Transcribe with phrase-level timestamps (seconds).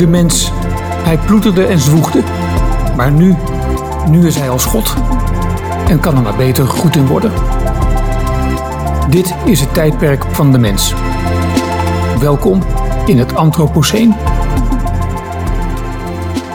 [0.00, 0.50] De mens,
[1.04, 2.22] hij ploeterde en zwoegde.
[2.96, 3.34] Maar nu,
[4.08, 4.94] nu is hij als God.
[5.88, 7.32] En kan er maar beter goed in worden.
[9.10, 10.94] Dit is het tijdperk van de mens.
[12.20, 12.62] Welkom
[13.06, 14.14] in het Anthropoceen.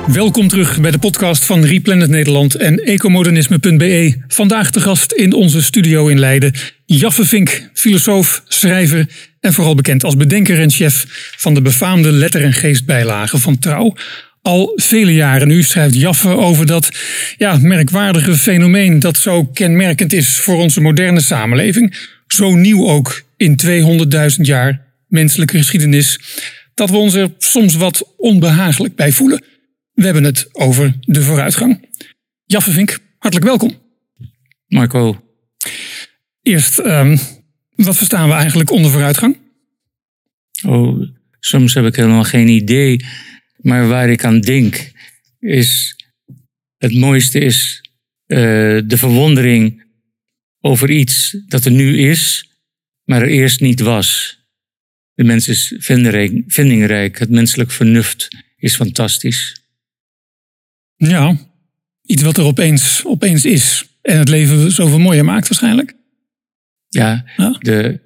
[0.07, 4.23] Welkom terug bij de podcast van Replanet Nederland en ecomodernisme.be.
[4.27, 6.53] Vandaag te gast in onze studio in Leiden
[6.85, 9.07] Jaffe Vink, filosoof, schrijver
[9.39, 11.05] en vooral bekend als bedenker en chef
[11.37, 13.95] van de befaamde letter- en geestbijlagen van Trouw.
[14.41, 16.89] Al vele jaren nu schrijft Jaffe over dat
[17.37, 21.95] ja, merkwaardige fenomeen dat zo kenmerkend is voor onze moderne samenleving.
[22.27, 23.59] Zo nieuw ook in
[24.35, 26.19] 200.000 jaar menselijke geschiedenis,
[26.73, 29.43] dat we ons er soms wat onbehagelijk bij voelen.
[29.93, 31.89] We hebben het over de vooruitgang.
[32.45, 33.73] Jaffe Vink, hartelijk welkom.
[34.67, 35.19] Marco.
[36.45, 37.17] Eerst, um,
[37.75, 39.37] wat verstaan we eigenlijk onder vooruitgang?
[40.65, 41.07] Oh,
[41.39, 43.05] soms heb ik helemaal geen idee.
[43.57, 44.91] Maar waar ik aan denk,
[45.39, 45.95] is
[46.77, 47.89] het mooiste is
[48.27, 48.37] uh,
[48.85, 49.85] de verwondering
[50.59, 52.49] over iets dat er nu is,
[53.03, 54.39] maar er eerst niet was.
[55.13, 55.73] De mens is
[56.47, 59.55] vindingrijk, het menselijk vernuft is fantastisch.
[60.95, 61.37] Ja,
[62.01, 65.95] iets wat er opeens, opeens is en het leven zoveel mooier maakt waarschijnlijk.
[66.95, 67.55] Ja, ja.
[67.59, 67.99] de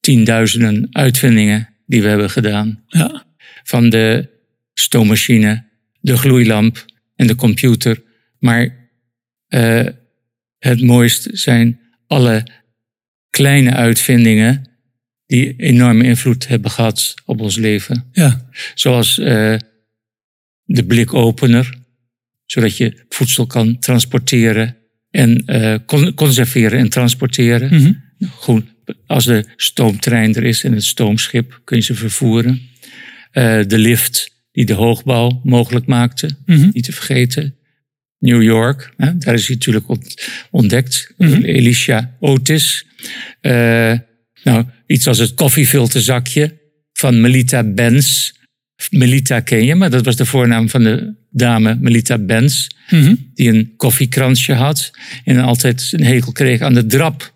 [0.00, 2.82] tienduizenden uitvindingen die we hebben gedaan.
[2.86, 3.24] Ja.
[3.64, 4.28] Van de
[4.74, 5.64] stoommachine,
[6.00, 6.84] de gloeilamp
[7.16, 8.02] en de computer.
[8.38, 8.90] Maar
[9.48, 9.86] uh,
[10.58, 12.46] het mooist zijn alle
[13.30, 14.70] kleine uitvindingen
[15.26, 18.08] die enorme invloed hebben gehad op ons leven.
[18.12, 18.48] Ja.
[18.74, 19.56] Zoals uh,
[20.64, 21.74] de blikopener,
[22.44, 24.76] zodat je voedsel kan transporteren
[25.10, 25.74] en uh,
[26.14, 27.74] conserveren en transporteren.
[27.74, 28.04] Mm -hmm.
[28.30, 28.64] Goed,
[29.06, 32.60] als de stoomtrein er is en het stoomschip kun je ze vervoeren.
[33.32, 36.70] Uh, de lift die de hoogbouw mogelijk maakte, mm -hmm.
[36.72, 37.54] niet te vergeten.
[38.18, 39.86] New York, hè, daar is hij natuurlijk
[40.50, 41.12] ontdekt.
[41.16, 41.28] Mhm.
[41.28, 41.44] Mm -hmm.
[41.44, 42.86] Elisha Otis.
[43.42, 43.52] Uh,
[44.42, 46.58] nou, iets als het koffiefilterzakje
[46.92, 48.32] van Melita Benz.
[48.90, 52.66] Melita ken je, maar dat was de voornaam van de dame Melita Benz.
[52.90, 53.30] Mm -hmm.
[53.34, 54.90] Die een koffiekransje had
[55.24, 57.34] en altijd een hekel kreeg aan de drap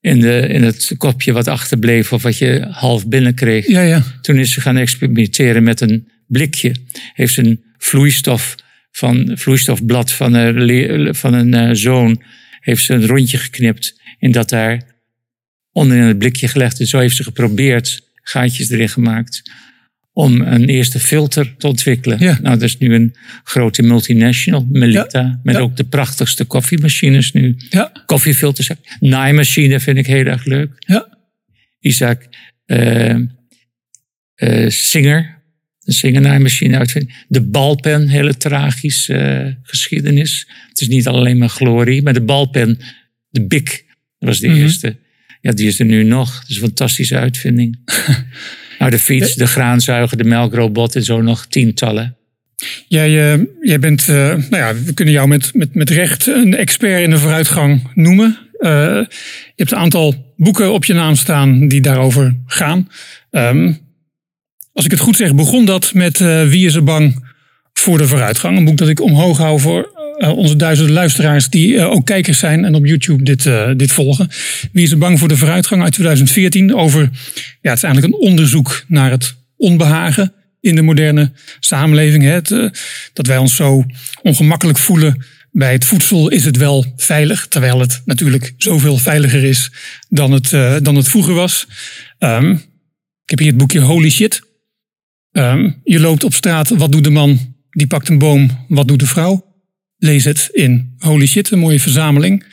[0.00, 3.66] in, de, in het kopje wat achterbleef of wat je half binnenkreeg.
[3.66, 4.02] Ja, ja.
[4.20, 6.74] Toen is ze gaan experimenteren met een blikje.
[7.12, 8.54] Heeft ze een vloeistof
[8.90, 12.22] van, vloeistofblad van een, van een uh, zoon
[12.60, 14.82] heeft ze een rondje geknipt en dat daar
[15.72, 16.80] onder in het blikje gelegd.
[16.80, 19.50] En zo heeft ze geprobeerd, gaatjes erin gemaakt,
[20.18, 22.18] om een eerste filter te ontwikkelen.
[22.18, 22.38] Ja.
[22.42, 23.14] Nou, dat is nu een
[23.44, 25.40] grote multinational, Melita, Ja.
[25.42, 25.60] met Ja.
[25.60, 27.56] ook de prachtigste koffiemachines nu.
[27.70, 28.70] Ja, Koffiefilters.
[29.00, 30.70] Naaimachine vind ik heel erg leuk.
[30.78, 31.16] ja.
[31.80, 32.22] Isaac
[32.66, 33.10] eh,
[34.34, 35.42] eh, Singer,
[35.84, 37.24] een Singer-naaimachine uitvinding.
[37.28, 40.48] De balpen, hele tragische eh, geschiedenis.
[40.68, 42.78] Het is niet alleen maar glorie, maar de balpen,
[43.28, 43.84] de Bic,
[44.18, 44.56] was de Mhm.
[44.58, 44.96] eerste.
[45.40, 46.34] Ja, die is er nu nog.
[46.40, 47.78] Dat is een fantastische uitvinding.
[48.78, 52.16] nou, de fiets, de graanzuiger, de melkrobot en zo nog tientallen.
[52.88, 56.56] Jij, eh, jij bent, eh, nou ja, we kunnen jou met, met, met recht een
[56.56, 58.38] expert in de vooruitgang noemen.
[58.58, 62.88] Eh, je hebt een aantal boeken op je naam staan die daarover gaan.
[63.30, 63.72] Ehm,
[64.72, 66.18] als ik het goed zeg, begon dat met
[66.48, 67.28] Wie is er bang
[67.72, 68.56] voor de vooruitgang?
[68.56, 72.38] Een boek dat ik omhoog hou voor eh, onze duizenden luisteraars die eh, ook kijkers
[72.38, 74.28] zijn en op YouTube dit, eh, dit volgen.
[74.72, 76.74] Wie is er bang voor de vooruitgang uit 2014?
[76.74, 77.00] Over,
[77.60, 82.22] ja, het is eigenlijk een onderzoek naar het onbehagen in de moderne samenleving.
[82.22, 82.30] Hè?
[82.30, 82.48] Het,
[83.12, 83.84] dat wij ons zo
[84.22, 86.28] ongemakkelijk voelen bij het voedsel.
[86.28, 87.46] Is het wel veilig?
[87.46, 89.70] Terwijl het natuurlijk zoveel veiliger is
[90.08, 90.50] dan het,
[90.84, 91.66] dan het vroeger was.
[92.18, 92.50] Ehm,
[93.24, 94.42] ik heb hier het boekje Holy Shit.
[95.32, 97.54] Ehm, je loopt op straat, wat doet de man?
[97.70, 99.47] Die pakt een boom, wat doet de vrouw?
[99.98, 102.44] Lees het in Holy Shit, een mooie verzameling.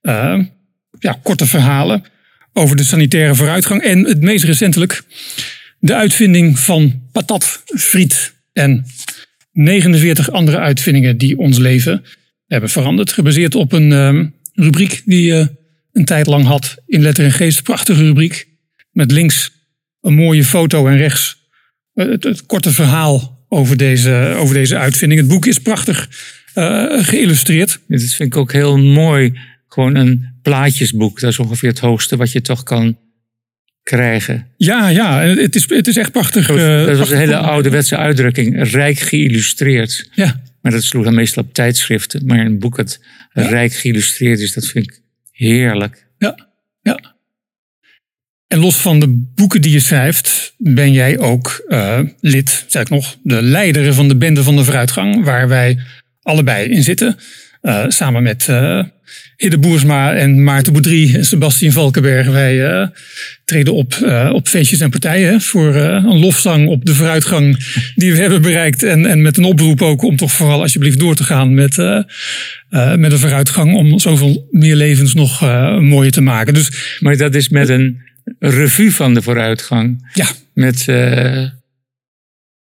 [0.00, 0.44] Ehm,
[0.98, 2.04] ja, korte verhalen
[2.52, 3.82] over de sanitaire vooruitgang.
[3.82, 5.02] En het meest recentelijk
[5.78, 8.86] de uitvinding van patat, friet en
[9.52, 12.04] 49 andere uitvindingen die ons leven
[12.46, 13.12] hebben veranderd.
[13.12, 15.50] Gebaseerd op een ehm, rubriek die je
[15.92, 17.62] een tijd lang had in Letter en Geest.
[17.62, 18.48] Prachtige rubriek.
[18.90, 19.50] Met links
[20.00, 21.36] een mooie foto en rechts
[21.94, 25.20] eh, het, het korte verhaal over deze, over deze uitvinding.
[25.20, 26.41] Het boek is prachtig eh,
[27.02, 27.80] geïllustreerd.
[27.88, 29.38] Dat vind ik ook heel mooi.
[29.68, 31.20] Gewoon een plaatjesboek.
[31.20, 32.96] Dat is ongeveer het hoogste wat je toch kan
[33.82, 34.46] krijgen.
[34.56, 36.46] Ja, ja, het is, het is echt prachtig.
[36.46, 38.70] Dat was, eh, was een hele ouderwetse uitdrukking.
[38.70, 40.08] Rijk geïllustreerd.
[40.14, 42.26] Ja, Maar dat sloeg dan meestal op tijdschriften.
[42.26, 43.00] Maar een boek dat
[43.32, 45.00] rijk geïllustreerd is, dat vind ik
[45.30, 46.06] heerlijk.
[46.18, 46.48] ja,
[46.82, 47.10] ja.
[48.46, 52.88] En los van de boeken die je schrijft, ben jij ook uh, lid, zeg ik
[52.88, 55.78] nog, de leider van de Bende van de Vooruitgang, waar wij
[56.22, 57.16] allebei in zitten.
[57.62, 58.84] Uh, samen met uh,
[59.36, 62.26] Hidde Boersma en Maarten Boudry en Sebastian Valkenberg.
[62.26, 62.90] Wij
[63.44, 63.94] treden op
[64.32, 67.56] op feestjes en partijen voor een lofzang op de vooruitgang
[67.94, 68.82] die we hebben bereikt.
[68.82, 71.76] En, en met een oproep ook om toch vooral alsjeblieft door te gaan met,
[72.96, 73.74] met de vooruitgang.
[73.74, 75.40] Om zoveel meer levens nog
[75.80, 76.54] mooier te maken.
[76.54, 78.00] Dus, maar dat is met een
[78.38, 80.10] revue van de vooruitgang.
[80.12, 80.26] Ja.
[80.54, 80.84] Met,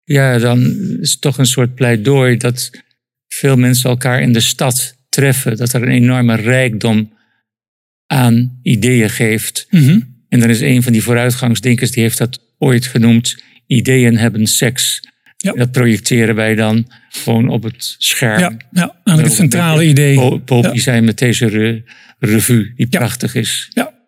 [0.05, 2.71] ja, dan is het toch een soort pleidooi dat
[3.35, 5.57] veel mensen elkaar in de stad treffen.
[5.57, 7.13] Dat er een enorme rijkdom
[8.07, 9.67] aan ideeën geeft.
[9.71, 14.47] Mm En dan is een van die vooruitgangsdenkers, die heeft dat ooit genoemd, ideeën hebben
[14.47, 15.09] seks.
[15.37, 15.53] Ja.
[15.53, 18.39] Dat projecteren wij dan gewoon op het scherm.
[18.39, 20.41] Ja, ja eigenlijk het centrale idee.
[20.47, 20.77] Ja.
[20.77, 21.83] zijn met deze
[22.19, 23.71] revue, die prachtig is.
[23.75, 24.01] Ja,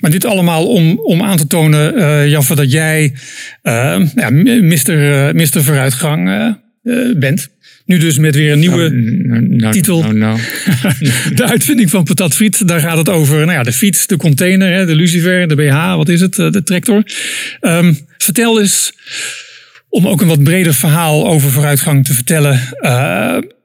[0.00, 3.14] maar dit allemaal om, om aan te tonen, uh, Jaffe, dat jij
[3.62, 6.56] uh, ja, mister, uh, mister Vooruitgang
[7.16, 7.48] bent.
[7.92, 10.02] Nu dus met weer een nieuwe no, no, no, titel.
[11.34, 12.68] de uitvinding van patatfriet.
[12.68, 16.08] Daar gaat het over nou ja, de fiets, de container, de lucifer, de BH, wat
[16.08, 17.02] is het, de tractor.
[17.60, 18.92] Um, vertel eens,
[19.88, 22.60] om ook een wat breder verhaal over vooruitgang te vertellen.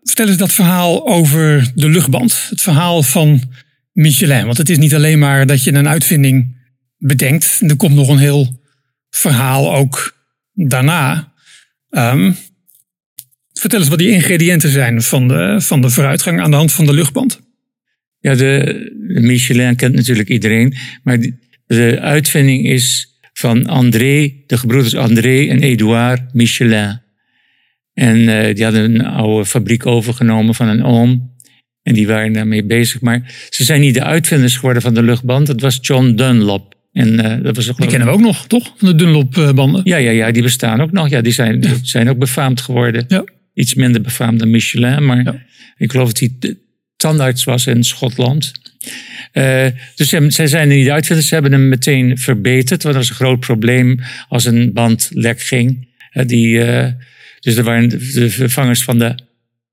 [0.04, 2.48] vertel eens dat verhaal over de luchtband.
[2.50, 3.42] Het verhaal van
[3.92, 4.46] Michelin.
[4.46, 6.56] Want het is niet alleen maar dat je een uitvinding
[6.98, 7.60] bedenkt.
[7.68, 8.62] Er komt nog een heel
[9.10, 10.18] verhaal ook
[10.54, 11.34] daarna.
[11.90, 12.36] Um,
[13.60, 16.86] vertel eens wat die ingrediënten zijn van de, van de vooruitgang aan de hand van
[16.86, 17.42] de luchtband.
[18.20, 20.74] Ja, de, Michelin kent natuurlijk iedereen.
[21.04, 21.20] Maar
[21.68, 27.02] de, uitvinding is van André, de gebroeders André en Edouard Michelin.
[27.94, 31.36] En uh, die hadden een oude fabriek overgenomen van een oom.
[31.84, 33.02] En die waren daarmee bezig.
[33.02, 35.48] Maar ze zijn niet de uitvinders geworden van de luchtband.
[35.48, 36.76] Dat was John Dunlop.
[36.92, 38.74] En, uh, dat was die kennen we ook nog, toch?
[38.78, 39.82] Van de Dunlop-banden.
[39.84, 41.10] Ja, ja, ja, die bestaan ook nog.
[41.10, 43.06] Ja, die zijn, zijn ook befaamd geworden.
[43.08, 43.24] Ja.
[43.58, 45.06] Iets minder befaamd dan Michelin.
[45.06, 45.42] Maar ja.
[45.78, 46.58] ik geloof dat hij
[46.98, 48.52] tandarts was in Schotland.
[49.34, 49.66] Uh,
[49.96, 51.28] dus zij zijn niet de uitvinders.
[51.28, 52.84] Ze hebben hem meteen verbeterd.
[52.84, 55.88] Want dat was een groot probleem als een band lek ging.
[56.14, 56.60] Uh, die,
[57.40, 59.16] dus er waren de vervangers van de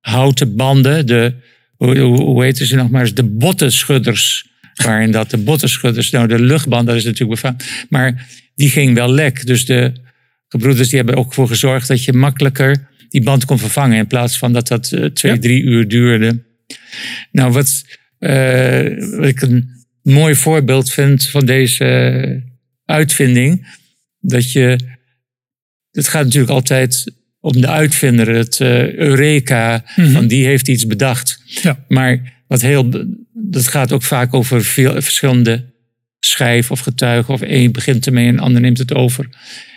[0.01, 1.07] houten banden.
[1.07, 1.35] De,
[1.77, 4.47] hoe, hoe heten ze nog maar eens, de bottenschudders.
[4.75, 7.65] Waarin dat de bottenschudders, nou de luchtband, dat is natuurlijk befaamd.
[7.89, 9.47] Maar die ging wel lek.
[9.47, 9.93] Dus de
[10.49, 13.99] gebroeders die hebben ook voor gezorgd dat je makkelijker die band kon vervangen.
[13.99, 16.43] In plaats van dat dat uh, twee, drie uur duurde.
[17.31, 17.85] Nou, wat,
[18.19, 19.69] uh, wat ik een
[20.03, 22.43] mooi voorbeeld vind van deze
[22.85, 23.67] uitvinding.
[24.21, 24.79] Dat je,
[25.91, 30.87] het gaat natuurlijk altijd om de uitvinder, het uh, Eureka, mm van die heeft iets
[30.87, 31.43] bedacht.
[31.45, 31.85] Ja.
[31.89, 32.91] Maar wat heel,
[33.33, 35.73] dat gaat ook vaak over veel, verschillende
[36.21, 37.35] schijven of getuigen.
[37.35, 39.29] Of één begint ermee en de ander neemt het over.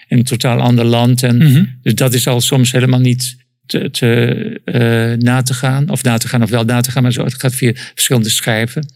[0.07, 1.23] In een totaal ander land.
[1.23, 5.89] En mm Dus dat is al soms helemaal niet te, te uh, na te gaan.
[5.89, 8.29] Of na te gaan of wel na te gaan, maar zo, het gaat via verschillende
[8.29, 8.93] schijven.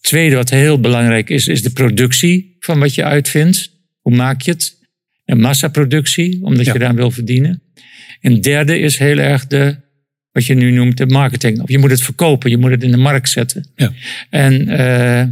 [0.00, 3.70] Tweede wat heel belangrijk is, is de productie van wat je uitvindt.
[4.00, 4.80] Hoe maak je het?
[5.24, 7.62] Een massaproductie, omdat je daar wil verdienen.
[8.20, 9.76] En derde is heel erg de,
[10.32, 11.60] wat je nu noemt, de marketing.
[11.60, 13.66] Of je moet het verkopen, je moet het in de markt zetten.
[13.76, 13.92] Ja.
[14.30, 15.22] En uh,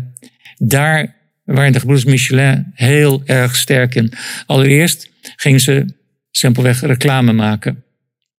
[0.59, 1.17] daar
[1.55, 4.13] waren de gebroeders Michelin heel erg sterk in.
[4.47, 5.85] Allereerst gingen ze
[6.31, 7.85] simpelweg reclame maken.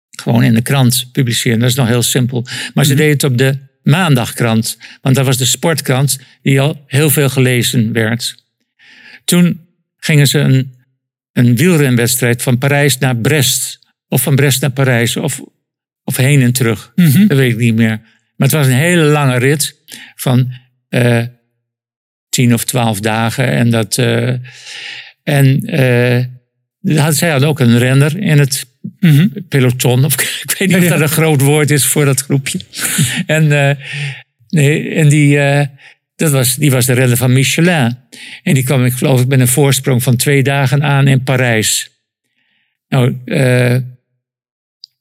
[0.10, 1.60] Gewoon in de krant publiceren.
[1.60, 2.46] Dat is nog heel simpel.
[2.74, 3.00] Maar ze mhm.
[3.00, 4.78] deden het op de maandagkrant.
[5.02, 8.44] Want dat was de sportkrant die al heel veel gelezen werd.
[9.26, 10.76] Toen gingen ze een,
[11.32, 15.18] een wielrenwedstrijd van Parijs naar Brest of van Brest naar Parijs.
[15.18, 15.42] Of,
[16.04, 16.92] of heen en terug.
[16.96, 17.28] Mhm.
[17.28, 18.00] Dat weet ik niet meer.
[18.36, 19.76] Maar het was een hele lange rit
[20.16, 20.54] van
[20.90, 21.24] uh,
[22.32, 23.48] tien of twaalf dagen.
[23.48, 23.98] En dat.
[23.98, 24.34] Uh,
[25.24, 25.76] en
[26.82, 28.66] uh, zij hadden ook een renner in het
[29.00, 29.28] mhm.
[29.50, 30.06] peloton.
[30.06, 32.60] Of ik weet niet of dat een groot woord is voor dat groepje.
[33.26, 33.78] en,
[34.50, 35.40] nee, en die.
[36.16, 37.98] Dat was, die was de renner van Michelin.
[38.44, 41.90] En die kwam, ik geloof ik, met een voorsprong van twee dagen aan in Parijs.
[42.88, 43.16] Nou,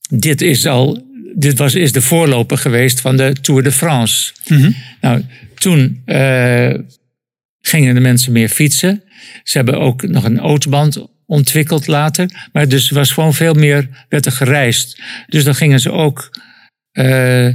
[0.09, 4.33] dit is al, dit was, is de voorloper geweest van de Tour de France.
[4.49, 6.75] Mm Nou, toen uh,
[7.61, 9.03] gingen de mensen meer fietsen.
[9.43, 12.49] Ze hebben ook nog een autoband ontwikkeld later.
[12.53, 15.03] Maar dus was gewoon veel meer, werd er gereisd.
[15.27, 16.31] Dus dan gingen ze ook
[16.93, 17.49] uh,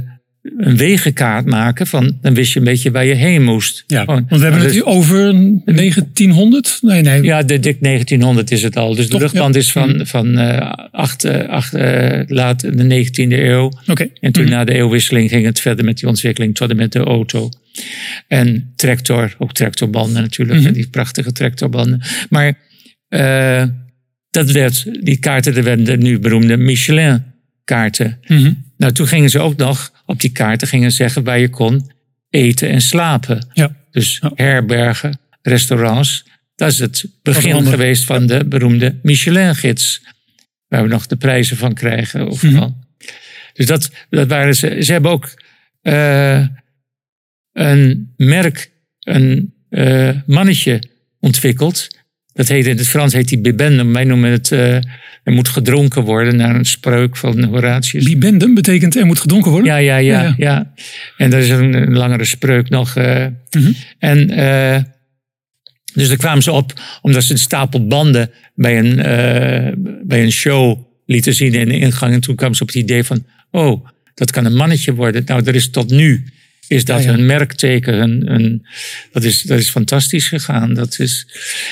[0.56, 1.86] een wegenkaart maken.
[1.86, 3.84] Van, dan wist je een beetje waar je heen moest.
[3.86, 4.26] Ja, Gewoon.
[4.28, 5.32] want we hebben het dus- hier over
[5.64, 6.78] 1900?
[6.80, 7.22] Nee, nee.
[7.22, 8.94] Ja, de dik 1900 is het al.
[8.94, 9.60] Dus de luchtband ja.
[9.60, 13.72] is van, van eh, acht, eh, acht, eh, laat de 19e eeuw.
[13.86, 14.08] Oké.
[14.20, 14.52] En toen Mhm.
[14.52, 17.48] na de eeuwwisseling ging het verder met die ontwikkeling tot en met de auto.
[18.28, 20.68] En tractor, ook tractorbanden natuurlijk, Mhm.
[20.68, 22.02] en die prachtige tractorbanden.
[22.30, 22.58] Maar
[23.08, 23.64] eh,
[24.30, 26.56] dat werd, die kaarten, dat werden de nu beroemde
[27.66, 28.18] Michelin-kaarten.
[28.26, 28.52] Mhm.
[28.76, 31.90] Nou, toen gingen ze ook nog op die kaarten gingen zeggen waar je kon
[32.30, 33.46] eten en slapen.
[33.52, 33.76] Ja.
[33.90, 34.32] Dus Ja.
[34.34, 36.24] herbergen, restaurants.
[36.54, 40.02] Dat is het begin geweest van de beroemde Michelin-gids.
[40.68, 42.28] Waar we nog de prijzen van krijgen.
[42.28, 42.76] Overal.
[43.52, 44.76] Dus dat, dat waren ze.
[44.82, 45.34] Ze hebben ook
[45.82, 46.46] eh,
[47.52, 48.70] een merk,
[49.00, 50.82] een eh, mannetje
[51.20, 51.95] ontwikkeld.
[52.36, 53.92] Dat heet in het Frans heet die bibendum.
[53.92, 54.74] Wij noemen het, eh,
[55.22, 58.04] er moet gedronken worden, naar een spreuk van Horatius.
[58.04, 59.68] Bibendum betekent er moet gedronken worden?
[59.70, 60.34] Ja, ja, ja, Ja, ja.
[60.36, 60.72] ja.
[61.16, 62.96] En dat is een, een langere spreuk nog.
[62.96, 63.26] eh.
[63.50, 63.72] Mhm.
[63.98, 64.82] En eh,
[65.94, 68.96] dus daar kwamen ze op omdat ze een stapel banden bij een,
[70.06, 72.12] bij een show lieten zien in de ingang.
[72.12, 75.22] En toen kwamen ze op het idee van, oh, dat kan een mannetje worden.
[75.26, 76.24] Nou, er is tot nu
[76.68, 77.16] is dat Ja, ja.
[77.18, 78.30] een merkteken.
[78.32, 78.66] Een,
[79.12, 80.74] dat, is, dat is fantastisch gegaan.
[80.74, 81.26] Dat is,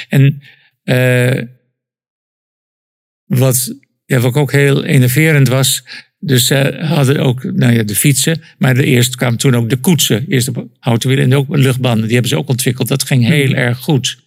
[0.08, 0.42] en
[0.84, 1.42] eh,
[3.24, 3.74] wat,
[4.06, 5.84] ja, wat ook heel enerverend was.
[6.18, 10.24] Dus ze hadden ook nou ja, de fietsen, maar eerst kwamen toen ook de koetsen.
[10.28, 12.02] Eerst de houten wielen en ook luchtbanden.
[12.04, 12.88] Die hebben ze ook ontwikkeld.
[12.88, 13.54] Dat ging heel Mhm.
[13.58, 14.18] erg goed.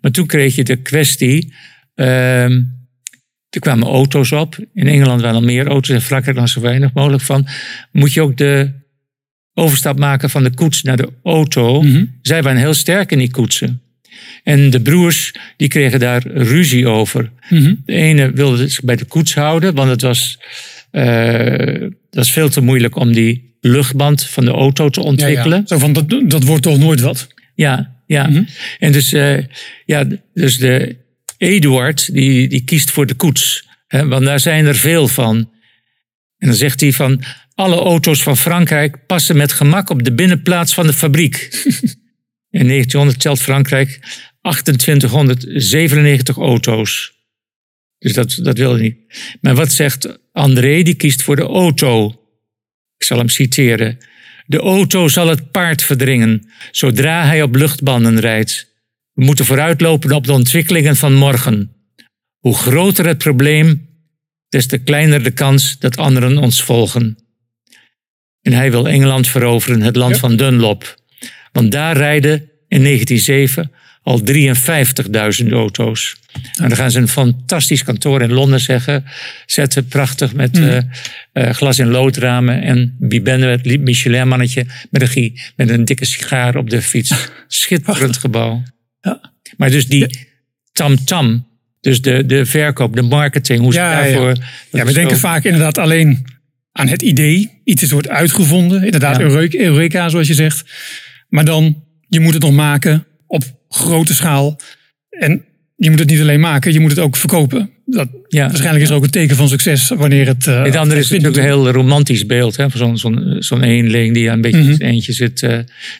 [0.00, 1.52] Maar toen kreeg je de kwestie.
[1.94, 2.62] ehm,
[3.50, 4.58] er kwamen auto's op.
[4.72, 5.88] In Engeland waren al meer auto's.
[5.94, 7.46] In Frankrijk dan zo weinig mogelijk van.
[7.92, 8.70] Moet je ook de
[9.52, 11.82] overstap maken van de koets naar de auto.
[11.82, 12.04] Mhm.
[12.22, 13.82] Zij waren heel sterk in die koetsen.
[14.44, 17.30] En de broers die kregen daar ruzie over.
[17.48, 17.74] Mhm.
[17.84, 20.38] De ene wilde zich bij de koets houden, want het was,
[20.90, 25.58] eh, het was veel te moeilijk om die luchtband van de auto te ontwikkelen.
[25.58, 25.66] ja.
[25.66, 27.28] Zo van, dat, dat wordt toch nooit wat?
[27.54, 28.26] Ja, ja.
[28.26, 28.42] Mhm.
[28.78, 29.38] En dus, eh,
[29.84, 30.96] ja, dus de
[31.38, 33.68] Eduard, die, die kiest voor de koets.
[33.86, 35.36] Hè, want daar zijn er veel van.
[36.38, 37.22] En dan zegt hij van,
[37.54, 41.36] alle auto's van Frankrijk passen met gemak op de binnenplaats van de fabriek.
[42.50, 44.00] In 1900 telt Frankrijk
[44.52, 47.12] 2897 auto's.
[47.98, 48.96] Dus dat, dat wil hij niet.
[49.40, 50.82] Maar wat zegt André?
[50.82, 52.06] Die kiest voor de auto.
[52.96, 53.98] Ik zal hem citeren.
[54.46, 58.72] De auto zal het paard verdringen, zodra hij op luchtbanden rijdt.
[59.12, 61.72] We moeten vooruitlopen op de ontwikkelingen van morgen.
[62.38, 63.88] Hoe groter het probleem,
[64.48, 67.18] des te kleiner de kans dat anderen ons volgen.
[68.42, 70.18] En hij wil Engeland veroveren, het land Ja.
[70.20, 70.94] van Dunlop.
[71.52, 73.72] Want daar rijden in 1907
[74.04, 74.20] al
[75.42, 76.16] 53.000 auto's.
[76.32, 79.04] En dan gaan ze een fantastisch kantoor in Londen zeggen,
[79.46, 80.76] zetten, prachtig met eh,
[81.32, 82.62] eh, glas- en loodramen.
[82.62, 87.28] En Bibende, het Michelin-mannetje met een, gie- met een dikke sigaar op de fiets.
[87.48, 88.62] Schitterend gebouw.
[89.00, 89.32] Ja.
[89.56, 90.28] Maar dus die
[90.72, 91.46] tam-tam,
[91.80, 94.36] dus de, de verkoop, de marketing, hoe ze Ja, daarvoor...
[94.70, 96.26] Ja, we denken vaak inderdaad alleen
[96.72, 97.60] aan het idee.
[97.64, 98.84] Iets is wordt uitgevonden.
[98.84, 100.64] Inderdaad, Eureka, zoals je zegt.
[101.28, 103.44] Maar dan, je moet het nog maken op
[103.74, 104.60] grote schaal.
[105.10, 105.44] En
[105.76, 107.70] je moet het niet alleen maken, je moet het ook verkopen.
[107.86, 108.46] Dat, Ja.
[108.46, 110.46] Waarschijnlijk is er ook een teken van succes wanneer het...
[110.46, 112.56] eh, Het andere is natuurlijk een heel romantisch beeld.
[112.56, 112.70] Hè?
[112.70, 115.42] van Zo'n zo'n zo'n eenling die aan een beetje in zijn eentje zit.
[115.42, 115.50] eh,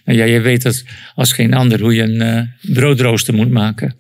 [0.05, 2.41] nou ja, je weet dat als geen ander hoe je een eh,
[2.75, 3.95] broodrooster moet maken.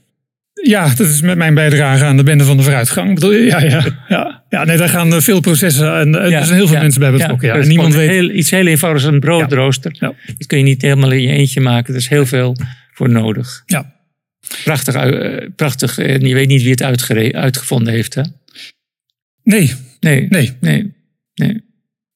[0.63, 3.21] Ja, dat is met mijn bijdrage aan de bende van de vooruitgang.
[3.23, 4.45] Ja, ja, ja.
[4.49, 7.49] ja nee, daar gaan veel processen en er zijn heel veel ja, mensen bij betrokken.
[7.49, 8.09] Ja, en niemand weet...
[8.11, 9.97] Heel, iets heel eenvoudigs als een broodrooster.
[9.99, 10.13] Ja.
[10.39, 11.95] Dat kun je niet helemaal in je eentje maken.
[11.95, 12.57] Er is heel veel
[12.95, 13.63] voor nodig.
[13.67, 13.93] Ja.
[14.65, 15.99] Prachtig, eh, prachtig.
[15.99, 16.83] En je weet niet wie het
[17.35, 18.15] uitgevonden heeft.
[18.15, 18.23] Hè?
[19.43, 19.75] Nee,
[20.05, 20.57] Nee, nee.
[20.61, 20.93] nee,
[21.35, 21.63] nee.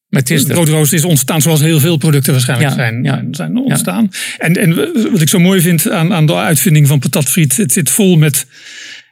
[0.09, 3.25] Maar het is broodrooster is ontstaan zoals heel veel producten waarschijnlijk Ja, zijn, ja.
[3.31, 4.11] zijn ontstaan.
[4.39, 4.75] En, en
[5.13, 8.47] wat ik zo mooi vind aan, aan de uitvinding van patatfriet, het zit vol met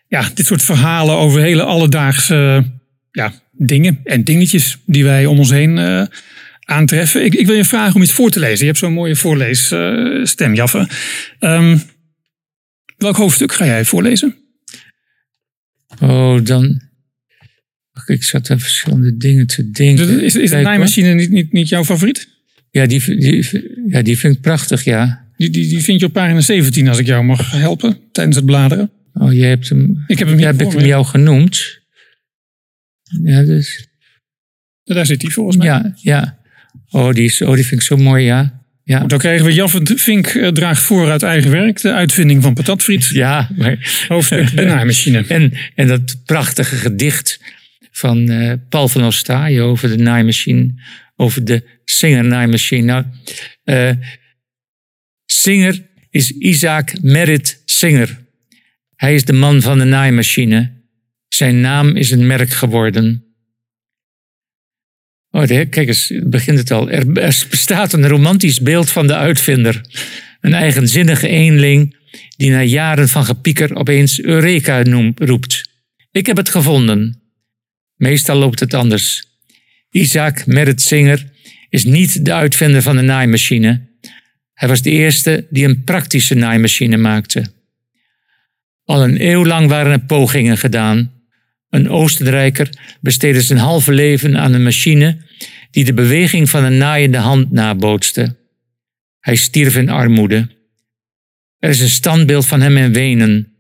[0.09, 2.65] ja, dit soort verhalen over hele alledaagse
[3.11, 6.03] ja, dingen en dingetjes die wij om ons heen eh,
[6.67, 7.25] aantreffen.
[7.25, 8.59] Ik, ik wil je vragen om iets voor te lezen.
[8.59, 10.89] Je hebt zo'n mooie voorleesstem, Jaffe.
[11.39, 11.79] Ehm,
[12.97, 14.37] welk hoofdstuk ga jij voorlezen?
[16.01, 16.85] Oh, dan.
[18.07, 20.21] Ik zat aan verschillende dingen te denken.
[20.21, 22.29] Is, is de naaimachine niet, niet, niet jouw favoriet?
[22.71, 25.29] Ja die, die, ja, die vind ik prachtig, ja.
[25.37, 28.45] Die, die, die vind je op pagina 17 als ik jou mag helpen tijdens het
[28.45, 28.91] bladeren.
[29.13, 30.05] Oh, je hebt hem.
[30.07, 31.81] Ik heb hem Ja, heb ik hem jou genoemd?
[33.23, 33.89] Ja, dus.
[34.85, 35.67] Daar zit hij volgens mij.
[35.67, 36.39] Ja, ja.
[36.91, 38.65] Oh, die, is, oh, die vind ik zo mooi, ja.
[38.85, 42.55] Ja, Dan krijgen we Jaffe Vink eh, draagt voor uit eigen werk de uitvinding van
[42.55, 43.07] patatfriet.
[43.07, 45.25] ja maar, Hoofdstuk de naaimachine.
[45.29, 47.41] en, en dat prachtige gedicht
[47.91, 50.75] van eh, Paul van Ostaaien over de naaimachine,
[51.17, 52.83] over de Singer naaimachine.
[52.83, 53.05] Nou,
[53.65, 53.91] uh,
[55.27, 58.19] Singer is Isaac Merritt Singer.
[58.97, 60.73] Hij is de man van de naaimachine.
[61.29, 63.26] Zijn naam is een merk geworden.
[65.37, 66.91] Oh, kijk eens, begint het al.
[66.91, 67.07] Er,
[67.51, 69.81] bestaat een romantisch beeld van de uitvinder.
[70.41, 71.97] Een eigenzinnige eenling
[72.37, 75.69] die na jaren van gepieker opeens Eureka noemt, roept.
[76.11, 77.23] Ik heb het gevonden.
[77.97, 79.25] Meestal loopt het anders.
[79.91, 81.31] Isaac Merritt Singer
[81.69, 83.89] is niet de uitvinder van de naaimachine.
[84.53, 87.45] Hij was de eerste die een praktische naaimachine maakte.
[88.85, 91.16] Al een eeuw lang waren er pogingen gedaan.
[91.77, 92.69] Een Oostenrijker
[93.01, 95.19] besteedde zijn halve leven aan een machine
[95.71, 98.37] die de beweging van een naaiende hand nabootste.
[99.21, 100.49] Hij stierf in armoede.
[101.59, 103.53] Er is een standbeeld van hem in Wenen,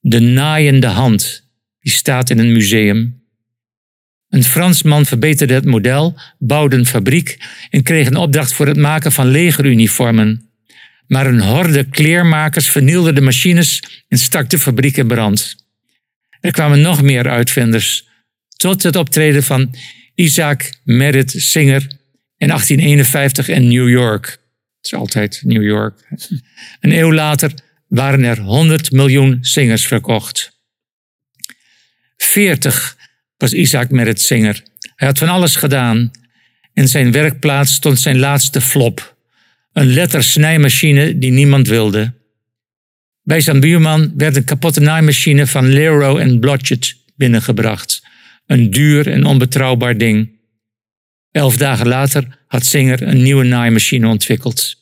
[0.00, 1.50] de naaiende hand,
[1.80, 3.22] die staat in een museum.
[4.28, 7.38] Een Fransman verbeterde het model, bouwde een fabriek
[7.70, 10.50] en kreeg een opdracht voor het maken van legeruniformen.
[11.06, 15.61] Maar een horde kleermakers vernielde de machines en stak de fabriek in brand.
[16.42, 18.08] Er kwamen nog meer uitvinders,
[18.56, 19.74] tot het optreden van
[20.14, 21.82] Isaac Merritt Singer
[22.36, 24.26] in 1851 in New York.
[24.26, 26.08] Het is altijd New York.
[26.80, 27.52] Een eeuw later
[27.88, 30.60] waren er 100 miljoen Singers verkocht.
[32.16, 32.96] 40
[33.36, 34.62] was Isaac Merritt Singer.
[34.96, 36.10] Hij had van alles gedaan.
[36.74, 39.16] In zijn werkplaats stond zijn laatste flop.
[39.72, 42.12] Een lettersnijmachine die niemand wilde.
[43.22, 48.02] Bij zijn buurman werd een kapotte naaimachine van Leroy Blodgett binnengebracht.
[48.46, 50.30] Een duur en onbetrouwbaar ding.
[51.30, 54.76] Elf dagen later had Singer een nieuwe naaimachine ontwikkeld.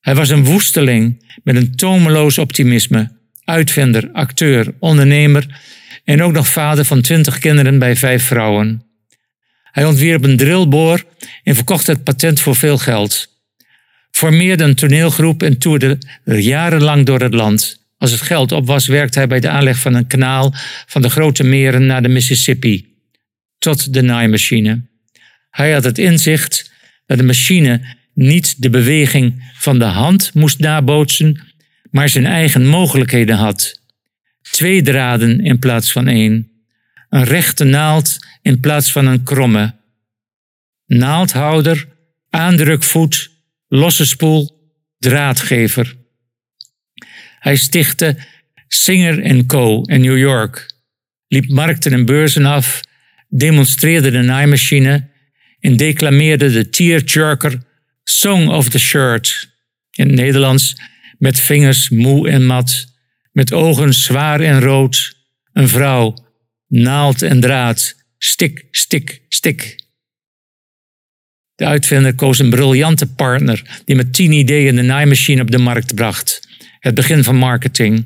[0.00, 3.12] Hij was een woesteling met een tomeloos optimisme,
[3.44, 5.60] uitvinder, acteur, ondernemer
[6.04, 8.82] en ook nog vader van twintig kinderen bij vijf vrouwen.
[9.62, 11.04] Hij ontwierp een drillboor
[11.42, 13.35] en verkocht het patent voor veel geld.
[14.16, 17.86] Formeerde een toneelgroep en toerde jarenlang door het land.
[17.98, 20.54] Als het geld op was, werkte hij bij de aanleg van een kanaal
[20.86, 22.94] van de grote meren naar de Mississippi,
[23.58, 24.82] tot de naaimachine.
[25.50, 26.72] Hij had het inzicht
[27.06, 31.40] dat de machine niet de beweging van de hand moest nabootsen,
[31.90, 33.80] maar zijn eigen mogelijkheden had.
[34.50, 36.50] Twee draden in plaats van één.
[37.08, 39.74] Een rechte naald in plaats van een kromme.
[40.86, 41.88] Naaldhouder,
[42.30, 43.34] aandrukvoet,
[43.68, 45.96] losse spoel, draadgever.
[47.38, 48.16] Hij stichtte
[48.68, 49.82] Singer Co.
[49.82, 50.70] in New York,
[51.28, 52.80] liep markten en beurzen af,
[53.28, 55.10] demonstreerde de naaimachine
[55.60, 57.62] en declameerde de tearjerker
[58.04, 59.48] Song of the Shirt
[59.90, 60.76] in het Nederlands
[61.18, 62.94] met vingers moe en mat
[63.32, 65.16] met ogen zwaar en rood,
[65.52, 66.14] een vrouw,
[66.68, 69.85] naald en draad, stik, stik, stik.
[71.56, 75.94] De uitvinder koos een briljante partner die met tien ideeën de naaimachine op de markt
[75.94, 76.48] bracht.
[76.78, 78.04] Het begin van marketing.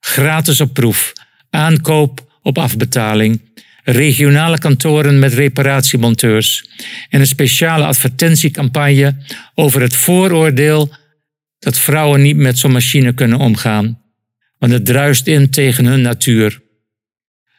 [0.00, 1.12] Gratis op proef.
[1.50, 3.40] Aankoop op afbetaling.
[3.84, 6.68] Regionale kantoren met reparatiemonteurs.
[7.08, 9.16] En een speciale advertentiecampagne
[9.54, 10.94] over het vooroordeel
[11.58, 14.06] dat vrouwen niet met zo'n machine kunnen omgaan
[14.58, 16.60] want het druist in tegen hun natuur.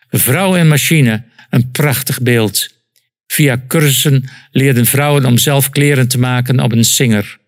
[0.09, 2.67] Vrouw en machine, een prachtig beeld.
[3.31, 7.39] Via cursussen leerden vrouwen om zelf kleren te maken op een singer.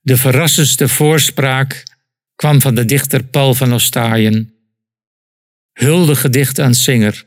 [0.00, 1.82] De verrassendste voorspraak
[2.36, 4.52] kwam van de dichter Paul van Ostaaien.
[5.72, 7.24] gedicht aan Singer.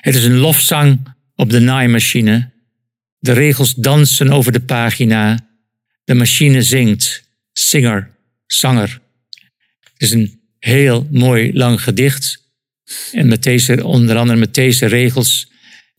[0.00, 2.50] Het is een lofzang op de naaimachine.
[3.18, 5.38] De regels dansen over de pagina.
[6.04, 7.22] De machine zingt.
[7.52, 8.10] Singer,
[8.46, 9.00] zanger
[10.02, 12.50] is een heel mooi lang gedicht.
[13.12, 15.50] En met deze, onder andere met deze regels.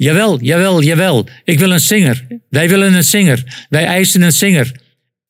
[0.04, 1.28] Jawel, jawel, jawel.
[1.44, 2.28] Ik wil een zinger.
[2.50, 3.66] Wij willen een zinger.
[3.70, 4.82] Wij eisen een zinger.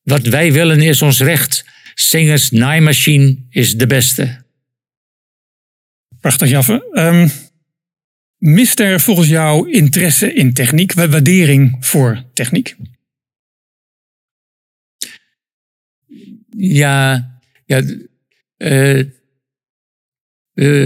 [0.02, 1.64] Wat wij willen is ons recht.
[1.94, 4.44] Singers naaimachine is de beste.
[6.20, 6.90] Prachtig, Jaffe.
[6.92, 7.30] Um,
[8.38, 12.76] mist er volgens jou interesse in techniek, waardering voor techniek?
[16.56, 17.30] Ja,
[17.66, 17.82] ja
[18.58, 19.04] uh,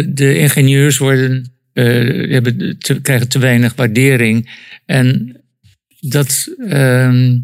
[0.08, 4.50] de ingenieurs worden, uh, hebben te, krijgen te weinig waardering.
[4.86, 5.36] En
[6.00, 6.48] dat.
[6.58, 7.34] Uh,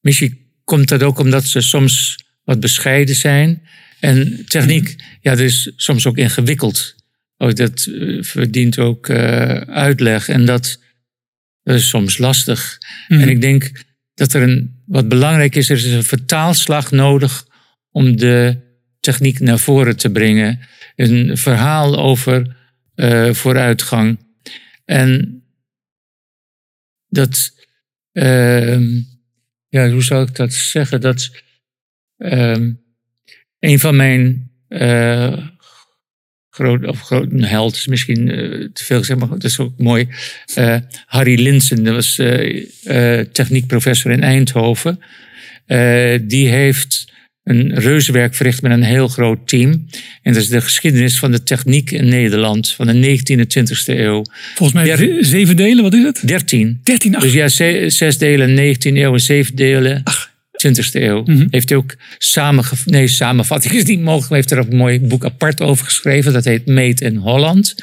[0.00, 3.62] misschien komt dat ook omdat ze soms wat bescheiden zijn.
[4.00, 6.94] En techniek, ja, dat is soms ook ingewikkeld.
[7.36, 7.88] Ook dat
[8.20, 10.28] verdient ook uitleg.
[10.28, 10.80] En dat,
[11.62, 12.78] dat, is soms lastig.
[13.08, 13.28] En mhm.
[13.28, 13.72] ik denk
[14.14, 14.80] dat er een.
[14.86, 17.46] Wat belangrijk is, er is een vertaalslag nodig
[17.90, 18.71] om de
[19.02, 20.60] techniek naar voren te brengen.
[20.96, 22.56] Een verhaal over
[22.96, 24.18] uh, vooruitgang.
[24.84, 25.42] En
[27.08, 27.52] dat,
[28.12, 29.00] ehm,
[29.68, 31.00] ja, hoe zou ik dat zeggen?
[31.00, 31.30] Dat
[32.16, 32.72] ehm,
[33.58, 35.46] een van mijn uh,
[36.50, 39.78] groot, of groot, een held is misschien uh, te veel gezegd, maar dat is ook
[39.78, 40.08] mooi.
[41.06, 42.14] Harry Linsen, dat was
[43.32, 45.00] techniekprofessor in Eindhoven.
[46.22, 47.11] die heeft
[47.44, 49.86] een reuzenwerk verricht met een heel groot team.
[50.22, 53.84] En dat is de geschiedenis van de techniek in Nederland van de 19e en 20e
[53.84, 54.24] eeuw.
[54.54, 56.28] Volgens mij Der, zeven delen, wat is het?
[56.28, 56.80] Dertien.
[56.82, 57.48] Dertien, Dus ja,
[57.88, 60.30] zes delen 19e eeuw en zeven delen ach.
[60.66, 61.22] 20e eeuw.
[61.24, 61.46] Mm -hmm.
[61.50, 65.24] Heeft hij ook samengevat, nee, samenvatting is niet mogelijk, heeft er ook een mooi boek
[65.24, 66.32] apart over geschreven.
[66.32, 67.74] Dat heet Meet in Holland.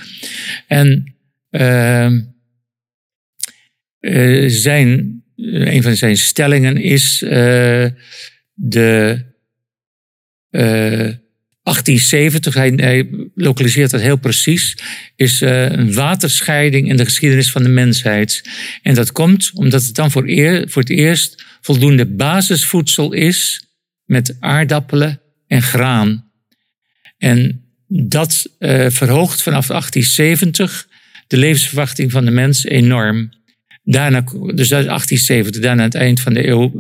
[0.68, 1.16] En
[1.52, 2.10] uh,
[4.00, 7.86] uh, zijn, een van zijn stellingen is uh,
[8.54, 9.28] de
[10.50, 14.78] 1870, hij, hij, lokaliseert dat heel precies,
[15.16, 18.50] is uh, een waterscheiding in de geschiedenis van de mensheid.
[18.82, 23.64] En dat komt omdat het dan voor, eer, voor het eerst voldoende basisvoedsel is
[24.06, 26.32] met aardappelen en graan.
[27.18, 30.88] En dat uh, verhoogt vanaf 1870
[31.28, 33.30] de levensverwachting van de mens enorm.
[33.84, 36.72] Daarna, dus dat is 1870, daarna aan het eind van de eeuw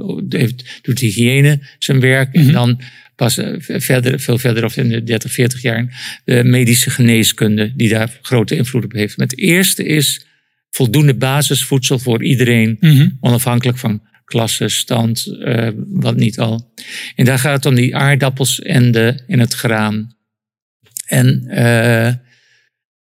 [0.81, 2.33] doet de hygiëne zijn werk.
[2.33, 2.47] Mm -hmm.
[2.47, 2.81] En dan
[3.19, 7.89] pas eh, verder, veel verder of in de 30, 40 jaar de medische geneeskunde die
[7.89, 9.15] daar grote invloed op heeft.
[9.15, 10.25] het eerste is
[10.69, 13.17] voldoende basisvoedsel voor iedereen, mm-hmm.
[13.19, 16.73] onafhankelijk van klasse, stand, uh, wat niet al.
[17.15, 20.15] En daar gaat het om die aardappels en, de, en het graan.
[21.07, 21.57] En uh,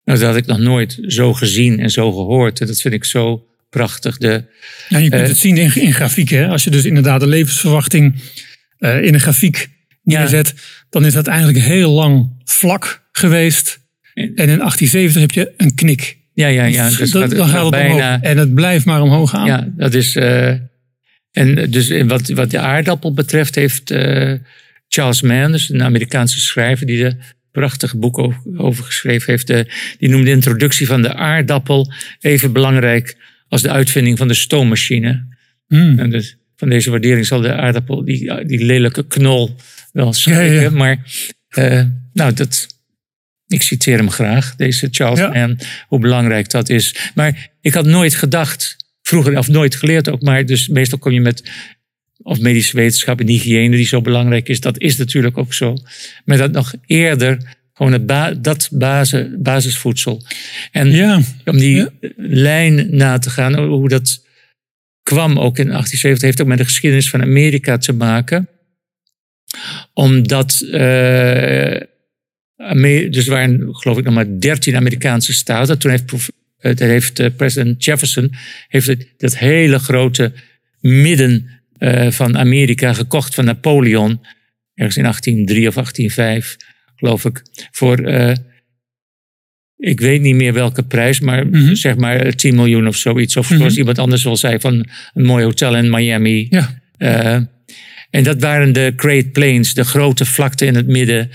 [0.03, 2.61] nou, dat had ik nog nooit zo gezien en zo gehoord.
[2.61, 4.17] En dat vind ik zo prachtig.
[4.17, 4.43] De,
[4.89, 6.49] ja, je kunt uh, het zien in, in grafieken.
[6.49, 8.21] Als je dus inderdaad de levensverwachting
[8.79, 9.69] in een grafiek
[10.03, 10.53] neerzet,
[10.89, 13.79] dan is dat eigenlijk heel lang vlak geweest.
[14.13, 16.17] En in 1870 heb je een knik.
[16.33, 16.89] Ja, ja, ja.
[16.89, 18.21] Dus dat, dan gaat het bijna, omhoog.
[18.21, 19.45] En het blijft maar omhoog gaan.
[19.45, 20.15] Ja, dat is.
[20.15, 20.53] Uh,
[21.31, 24.33] en dus wat, wat de aardappel betreft, heeft uh,
[24.87, 29.49] Charles Mann, dus een Amerikaanse schrijver, die er prachtige boek over, over geschreven heeft.
[29.49, 29.59] Uh,
[29.97, 35.25] die noemde de introductie van de aardappel even belangrijk als de uitvinding van de stoommachine.
[35.67, 35.99] Hmm.
[35.99, 39.55] En dus van deze waardering zal de aardappel, die, die lelijke knol,
[39.91, 40.13] wel.
[40.17, 40.69] Ja, ja.
[40.69, 40.97] Maar
[41.57, 42.67] uh, nou, dat,
[43.47, 45.27] ik citeer hem graag, deze Charles ja.
[45.27, 47.11] Mann, hoe belangrijk dat is.
[47.15, 51.21] Maar ik had nooit gedacht, vroeger, of nooit geleerd ook, maar dus meestal kom je
[51.21, 51.49] met
[52.23, 54.59] of medische wetenschap en hygiëne die zo belangrijk is.
[54.59, 55.77] Dat is natuurlijk ook zo.
[56.25, 60.23] Maar dat nog eerder gewoon het ba dat basis, basisvoedsel.
[60.71, 61.21] En ja.
[61.45, 61.89] om die ja.
[62.17, 64.25] lijn na te gaan, hoe dat
[65.03, 68.49] kwam ook in 1870, heeft ook met de geschiedenis van Amerika te maken
[69.93, 70.61] omdat.
[70.65, 71.79] Uh,
[73.09, 75.79] dus er waren, geloof ik, nog maar 13 Amerikaanse staten.
[75.79, 76.11] Toen heeft,
[76.61, 78.31] uh, heeft uh, president Jefferson
[78.67, 80.31] heeft dat hele grote
[80.79, 81.49] midden
[82.09, 84.21] van Amerika gekocht van Napoleon.
[84.73, 86.57] Ergens in 1803 of 1805,
[86.95, 87.41] geloof ik.
[87.71, 87.99] Voor,
[89.81, 91.75] ik weet niet meer welke prijs, maar mm -hmm.
[91.75, 93.37] zeg maar 10 miljoen of zoiets.
[93.37, 93.77] Of zoals mm -hmm.
[93.77, 96.47] iemand anders wel zei, van een mooi hotel in Miami.
[96.49, 97.49] Ja.
[98.11, 101.29] En dat waren de Great Plains, de grote vlakte in het midden.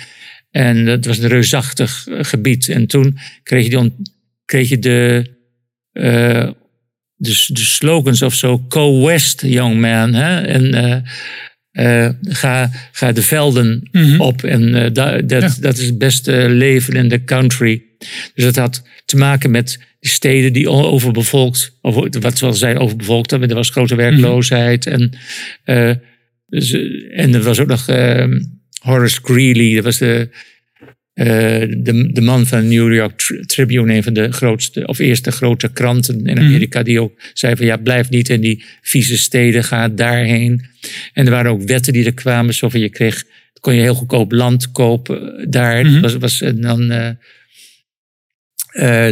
[0.51, 2.69] En dat was een reusachtig gebied.
[2.69, 3.93] En toen kreeg je, die
[4.45, 5.27] kreeg je de,
[5.93, 6.51] uh,
[7.17, 8.65] de, de, slogans of zo.
[8.69, 10.15] Go west, young man.
[10.15, 10.41] Hè?
[10.41, 10.97] En uh,
[11.87, 14.21] uh, ga, ga de velden mm -hmm.
[14.21, 14.43] op.
[14.43, 15.55] En dat, dat, ja.
[15.61, 17.83] dat is het beste leven in de country.
[18.35, 23.31] Dus dat had te maken met die steden die overbevolkt, of wat zoals zij overbevolkt
[23.31, 23.49] hebben.
[23.49, 24.87] Er was grote werkloosheid.
[24.87, 25.11] Mm -hmm.
[25.65, 26.03] En
[26.47, 26.73] dus,
[27.11, 28.25] en er was ook nog uh,
[28.81, 30.29] Horace Greeley, dat was de,
[31.15, 31.27] uh,
[31.79, 35.73] de, de, man van de New York Tribune, een van de grootste, of eerste grote
[35.73, 36.85] kranten in Amerika, mm.
[36.85, 40.65] die ook zei van ja, blijf niet in die vieze steden, ga daarheen.
[41.13, 43.25] En er waren ook wetten die er kwamen, zo van je kreeg,
[43.61, 45.85] kon je heel goedkoop land kopen daar.
[45.85, 46.01] Mm -hmm.
[46.01, 46.89] was, was, en dan,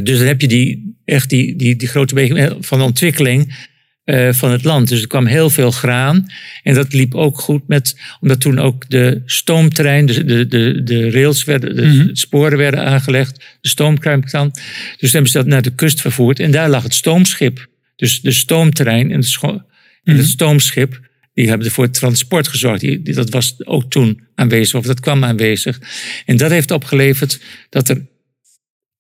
[0.05, 3.73] dus dan heb je die, echt die, die, die grote beweging van ontwikkeling
[4.05, 4.89] uh, van het land.
[4.89, 6.27] Dus er kwam heel veel graan.
[6.63, 11.11] En dat liep ook goed met, omdat toen ook de stoomtrein, de, de, de, de
[11.11, 12.15] rails werden, de mm -hmm.
[12.15, 14.51] sporen werden aangelegd, de stoomtrein kwam.
[14.97, 16.41] Dus hebben ze dat naar de kust vervoerd.
[16.41, 17.67] En daar lag het stoomschip.
[17.97, 19.65] Dus de stoomtrein en, het mm
[20.05, 20.23] -hmm.
[20.23, 21.01] stoomschip,
[21.35, 22.81] die hebben voor het transport gezorgd.
[22.81, 25.81] Die, die, dat was ook toen aanwezig, of dat kwam aanwezig.
[26.25, 28.07] En dat heeft opgeleverd dat er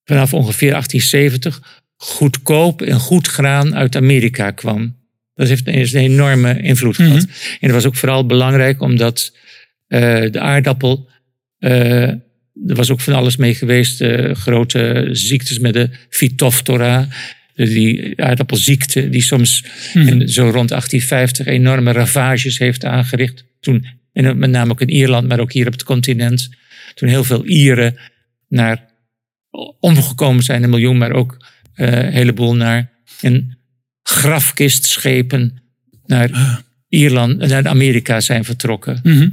[0.04, 4.96] vanaf ongeveer 1870 goedkoop en goed graan uit Amerika kwam.
[5.34, 7.12] Dat heeft een enorme invloed gehad.
[7.12, 7.58] Mm -hmm.
[7.60, 9.36] En dat was ook vooral belangrijk omdat
[9.88, 11.08] uh, de aardappel.
[11.58, 12.20] Uh, er
[12.74, 14.00] was ook van alles mee geweest.
[14.00, 17.08] Uh, grote ziektes met de Phytophthora.
[17.54, 19.64] die aardappelziekte, die soms
[19.94, 20.08] Mhm.
[20.08, 23.44] in, zo rond 1850 enorme ravages heeft aangericht.
[23.60, 26.50] Toen, en met name ook in Ierland, maar ook hier op het continent.
[26.94, 27.96] Toen heel veel Ieren
[28.48, 28.92] naar
[29.80, 33.58] omgekomen zijn, een miljoen, maar ook eh, heleboel naar in
[34.02, 35.62] grafkistschepen
[36.06, 36.58] naar Ah.
[36.88, 39.00] Ierland, naar Amerika zijn vertrokken.
[39.02, 39.28] Mhm.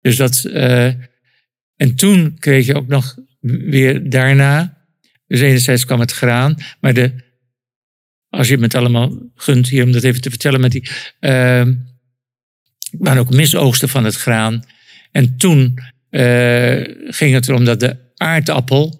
[0.00, 0.44] Dus dat.
[0.44, 0.86] eh,
[1.76, 4.76] en toen kreeg je ook nog weer daarna.
[5.26, 7.12] Dus enerzijds kwam het graan, maar de.
[8.28, 10.88] Als je het allemaal gunt hier om dat even te vertellen met die.
[11.20, 11.66] eh,
[12.98, 14.64] waren ook misoogsten van het graan.
[15.12, 15.78] En toen
[16.10, 18.97] eh, ging het erom dat de aardappel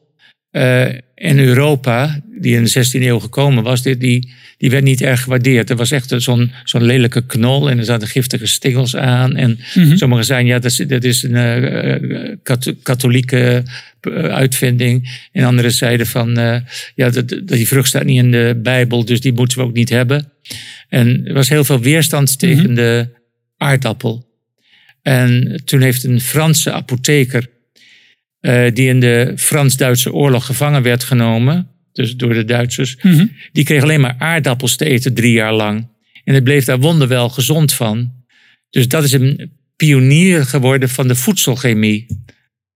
[0.50, 5.00] eh, in Europa, die in de 16e eeuw gekomen was, die, die, die werd niet
[5.02, 5.70] erg gewaardeerd.
[5.70, 9.36] Er was echt zo'n zo'n lelijke knol en er zaten giftige stingels aan.
[9.36, 9.96] En Mhm.
[9.96, 13.62] sommigen zeiden, ja, dat is, dat is een eh, eh, kat- katholieke
[14.30, 15.26] uitvinding.
[15.32, 16.34] En anderen zeiden van,
[16.94, 19.72] ja, dat, dat- die vrucht staat niet in de Bijbel, dus die moeten we ook
[19.72, 20.32] niet hebben.
[20.88, 22.74] En er was heel veel weerstand tegen Mhm.
[22.74, 23.08] de
[23.56, 24.26] aardappel.
[25.02, 27.46] En toen heeft een Franse apotheker,
[28.40, 33.26] eh, die in de Frans-Duitse oorlog gevangen werd genomen, dus door de Duitsers, Mhm.
[33.52, 35.88] die kreeg alleen maar aardappels te eten drie jaar lang.
[36.24, 38.12] En hij bleef daar wonderwel gezond van.
[38.70, 42.06] Dus dat is een pionier geworden van de voedselchemie.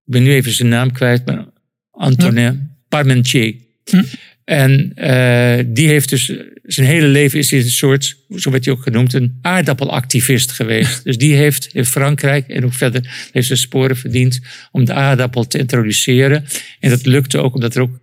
[0.05, 1.44] Ik ben nu even zijn naam kwijt, maar
[1.90, 3.55] Antonin Parmentier.
[3.90, 4.03] Hm.
[4.44, 8.74] En eh, die heeft dus zijn hele leven is hij een soort, zo werd hij
[8.74, 11.05] ook genoemd, een aardappelactivist geweest.
[11.05, 15.46] dus die heeft in Frankrijk en ook verder heeft zijn sporen verdiend om de aardappel
[15.46, 16.44] te introduceren.
[16.81, 18.00] En dat lukte ook omdat er ook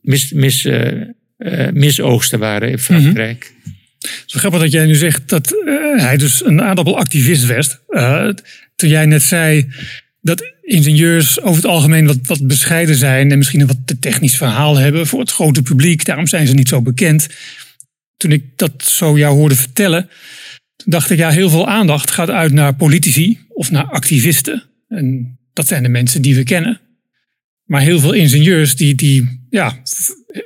[0.00, 1.02] mis, mis, eh,
[1.36, 3.54] eh, misoogsten waren in Frankrijk.
[4.26, 5.54] Zo grappig dat jij nu zegt dat
[5.96, 7.80] hij dus een aardappelactivist werd.
[7.88, 8.28] Eh,
[8.76, 9.66] toen jij net zei
[10.26, 14.36] dat ingenieurs over het algemeen wat, wat bescheiden zijn en misschien een wat te technisch
[14.36, 16.04] verhaal hebben voor het grote publiek.
[16.04, 17.26] Daarom zijn ze niet zo bekend.
[18.16, 20.08] Toen ik dat zo jou hoorde vertellen,
[20.84, 24.62] dacht ik ja, heel veel aandacht gaat uit naar politici of naar activisten.
[24.88, 26.80] En dat zijn de mensen die we kennen.
[27.64, 29.82] Maar heel veel ingenieurs, die, die, ja,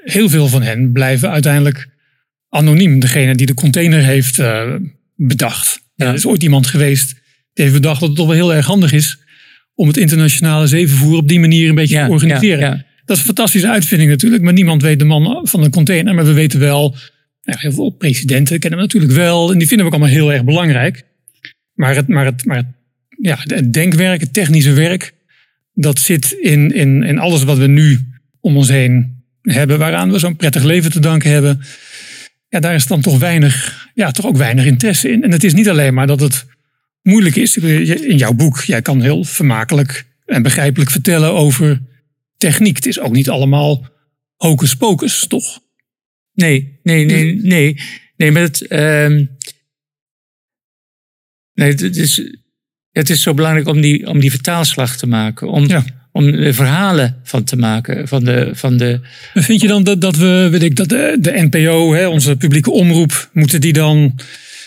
[0.04, 1.88] heel veel van hen blijven uiteindelijk
[2.48, 3.00] anoniem.
[3.00, 4.74] Degene die de container heeft eh,
[5.16, 5.80] bedacht.
[5.94, 6.06] Ja.
[6.06, 7.20] Er is ooit iemand geweest
[7.52, 9.19] die heeft bedacht dat het toch wel heel erg handig is
[9.80, 12.58] om het internationale zeevervoer op die manier een beetje Ja, te organiseren.
[12.60, 12.84] ja, ja.
[13.04, 16.14] Dat is een fantastische uitvinding natuurlijk, maar niemand weet de man van de container.
[16.14, 16.96] Maar we weten wel,
[17.42, 20.32] nou, heel veel presidenten kennen we natuurlijk wel en die vinden we ook allemaal heel
[20.32, 21.04] erg belangrijk.
[21.74, 22.66] Maar het, maar het, maar het,
[23.20, 25.12] ja, het denkwerk, het technische werk,
[25.74, 27.98] dat zit in, in, in alles wat we nu
[28.40, 31.60] om ons heen hebben, waaraan we zo'n prettig leven te danken hebben.
[32.48, 35.22] Ja, daar is dan toch weinig, ja, toch ook weinig interesse in.
[35.22, 36.46] En het is niet alleen maar dat het
[37.02, 37.56] moeilijk is.
[37.56, 41.80] In jouw boek, jij kan heel vermakelijk en begrijpelijk vertellen over
[42.36, 42.76] techniek.
[42.76, 43.86] Het is ook niet allemaal
[44.36, 45.60] hocus pocus, toch?
[46.32, 47.80] Nee, nee, nee, nee.
[48.16, 48.66] Nee, maar het.
[48.66, 49.24] ehm,
[51.54, 52.22] nee, het is,
[52.90, 55.48] het is zo belangrijk om die, om die vertaalslag te maken.
[55.48, 55.84] Om, Ja.
[56.12, 58.08] om er verhalen van te maken.
[58.08, 59.00] Van de, van de,
[59.34, 62.70] Vind je dan dat, dat we, weet ik, dat de, de NPO, hè, onze publieke
[62.70, 64.18] omroep, moeten die dan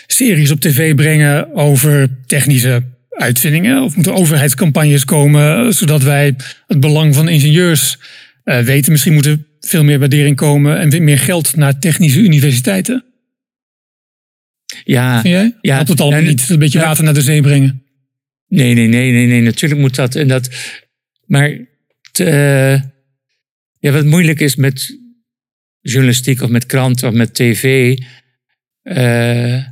[0.06, 3.82] series op tv brengen over technische uitvindingen?
[3.82, 6.36] Of moeten overheidscampagnes komen, zodat wij
[6.66, 7.98] het belang van ingenieurs
[8.44, 8.92] eh, weten?
[8.92, 13.04] Misschien moet er veel meer waardering komen en meer geld naar technische universiteiten.
[14.84, 15.56] ja, Vind jij?
[15.60, 16.84] Ja, dat het allemaal niet een beetje ja.
[16.84, 17.82] water naar de zee brengen.
[18.48, 19.40] Nee, nee, nee, nee, nee.
[19.40, 20.14] Natuurlijk moet dat.
[20.14, 20.48] En dat
[21.26, 21.48] maar
[22.00, 22.74] het, eh,
[23.78, 24.98] ja, wat moeilijk is met
[25.80, 27.96] journalistiek of met kranten of met tv.
[28.82, 29.64] eh,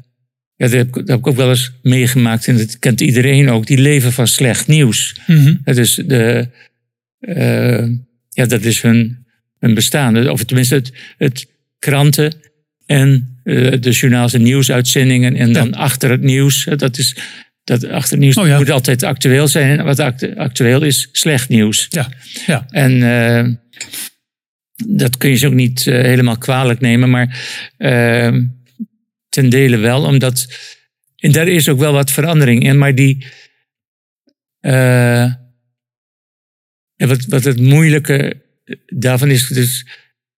[0.62, 2.46] ja, dat, heb, ik- dat heb ik ook wel eens meegemaakt.
[2.48, 3.66] En dat kent iedereen ook.
[3.66, 5.16] Die leven van slecht nieuws.
[5.64, 6.48] Dat is, de,
[7.20, 7.86] eh,
[8.28, 9.26] ja, dat is hun,
[9.58, 10.28] hun bestaan.
[10.28, 11.46] Of tenminste, het, het
[11.78, 12.34] kranten
[12.86, 15.36] en eh, de journaals en nieuwsuitzendingen.
[15.36, 16.64] En dan achter het nieuws.
[16.76, 17.16] Dat is,
[17.64, 18.58] dat achter het nieuws Oh ja.
[18.58, 19.78] moet altijd actueel zijn.
[19.78, 21.86] En wat actu- actueel is, slecht nieuws.
[21.90, 22.08] Ja,
[22.46, 22.66] ja.
[22.70, 23.48] En eh,
[24.86, 27.38] dat kun je ze ook niet helemaal kwalijk nemen, maar
[29.32, 30.46] ten dele wel, omdat.
[31.16, 33.26] En daar is ook wel wat verandering in, maar die.
[34.60, 35.32] eh,
[36.96, 38.42] wat, wat het moeilijke
[38.86, 39.86] daarvan is, dus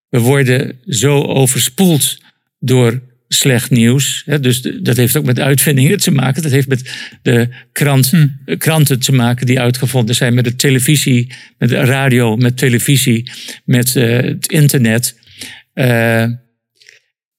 [0.09, 2.19] we worden zo overspoeld
[2.59, 4.23] door slecht nieuws.
[4.27, 6.43] Hè, dus de- dat heeft ook met uitvindingen te maken.
[6.43, 6.91] Dat heeft met
[7.23, 8.27] de krant, Hm.
[8.45, 10.35] eh, kranten te maken die uitgevonden zijn.
[10.35, 13.31] Met de televisie, met de radio, met televisie,
[13.65, 15.19] met eh, het internet.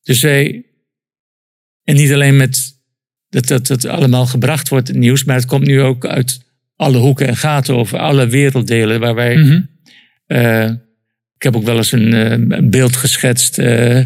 [0.03, 0.65] Dus wij...
[1.85, 2.73] En niet alleen met
[3.29, 5.23] dat, dat dat allemaal gebracht wordt, het nieuws.
[5.23, 6.39] Maar het komt nu ook uit
[6.75, 9.61] alle hoeken en gaten over alle werelddelen waar wij Mhm.
[10.25, 10.69] eh,
[11.35, 13.57] ik heb ook wel eens een, eh, een beeld geschetst.
[13.59, 13.97] eh,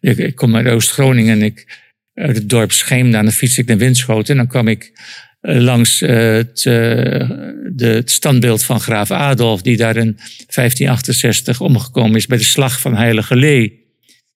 [0.00, 1.78] ik, ik kom uit Oost-Groningen en ik,
[2.14, 4.30] uit het dorp Scheem, dan fiets ik naar Winschoten.
[4.32, 4.92] En dan kwam ik
[5.40, 12.38] langs het, de, het standbeeld van graaf Adolf, die daar in 1568 omgekomen is bij
[12.38, 13.86] de slag van Heilige Lee.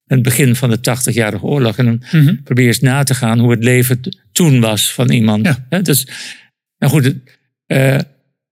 [0.07, 1.77] Het begin van de 80-jarige oorlog.
[1.79, 2.35] En dan Mhm.
[2.45, 4.01] probeer eens na te gaan hoe het leven
[4.33, 5.59] toen was van iemand.
[5.71, 5.79] Ja.
[5.79, 6.07] Dus,
[6.79, 7.17] nou goed, het,
[7.67, 7.99] eh,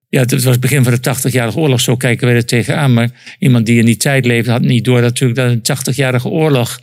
[0.08, 2.92] ja, het was het begin van de 80-jarige oorlog, zo kijken wij er tegenaan.
[2.92, 6.80] Maar iemand die in die tijd leefde, had niet door natuurlijk dat een 80-jarige oorlog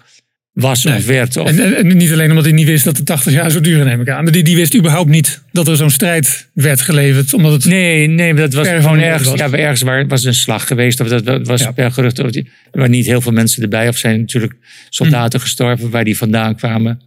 [0.62, 0.96] was Nee.
[0.98, 1.38] of werd.
[1.38, 4.02] Of, En, niet alleen omdat hij niet wist dat de 80 jaar zou duren, neem
[4.02, 4.24] ik aan.
[4.24, 7.34] Maar die, die wist überhaupt niet dat er zo'n strijd werd geleverd.
[7.34, 9.40] Omdat het Nee, nee, dat was gewoon ergens, was.
[9.40, 11.00] ja, ergens waar was een slag geweest.
[11.00, 11.72] Of dat, dat was Ja.
[11.72, 12.20] per gerucht.
[12.20, 13.88] Of die- Er waren niet heel veel mensen erbij.
[13.88, 14.54] Of zijn natuurlijk
[14.90, 17.02] soldaten gestorven waar die vandaan kwamen.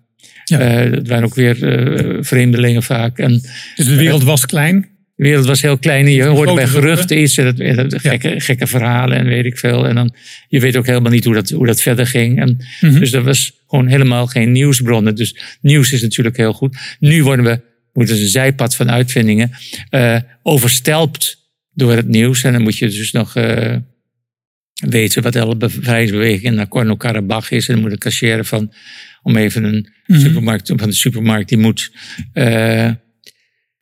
[0.44, 0.58] Ja.
[0.58, 3.18] Eh, het waren ook weer eh, vreemdelingen vaak.
[3.18, 3.42] En
[3.76, 4.86] dus de wereld was klein.
[5.20, 6.04] De wereld was heel klein.
[6.06, 7.37] En je hoorde bij geruchten iets.
[7.37, 9.87] En dat, en dat gekke, gekke verhalen en weet ik veel.
[9.88, 10.14] En dan,
[10.48, 12.38] je weet ook helemaal niet hoe dat, hoe dat verder ging.
[12.40, 12.98] En, Mhm.
[12.98, 15.14] Dus er was gewoon helemaal geen nieuwsbronnen.
[15.14, 16.76] Dus nieuws is natuurlijk heel goed.
[16.98, 17.61] Nu worden we,
[17.92, 19.50] moeten een zijpad van uitvindingen,
[19.90, 22.42] eh, overstelpt door het nieuws.
[22.42, 23.76] En dan moet je dus nog eh,
[24.88, 27.68] weten wat alle bevrijdingsbeweging in Nagorno-Karabakh is.
[27.68, 28.72] En dan moet de cashier van,
[29.22, 30.20] om even een Mhm.
[30.20, 31.92] supermarkt, van de supermarkt, die moet,
[32.33, 32.90] eh,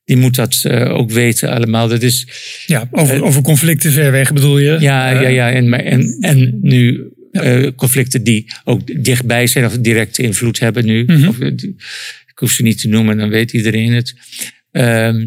[0.08, 1.88] die moet dat eh, ook weten allemaal.
[1.88, 2.26] Dat is,
[2.66, 4.76] Ja, over, over conflicten ver weg bedoel je?
[4.80, 5.50] ja, Eh, ja, ja.
[5.52, 11.04] En, en, en nu eh, conflicten die ook dichtbij zijn of directe invloed hebben nu.
[11.04, 11.28] Mhm.
[11.28, 11.74] Of, eh, die-
[12.26, 14.14] ik hoef ze niet te noemen, dan weet iedereen het.
[14.70, 15.26] Ehm,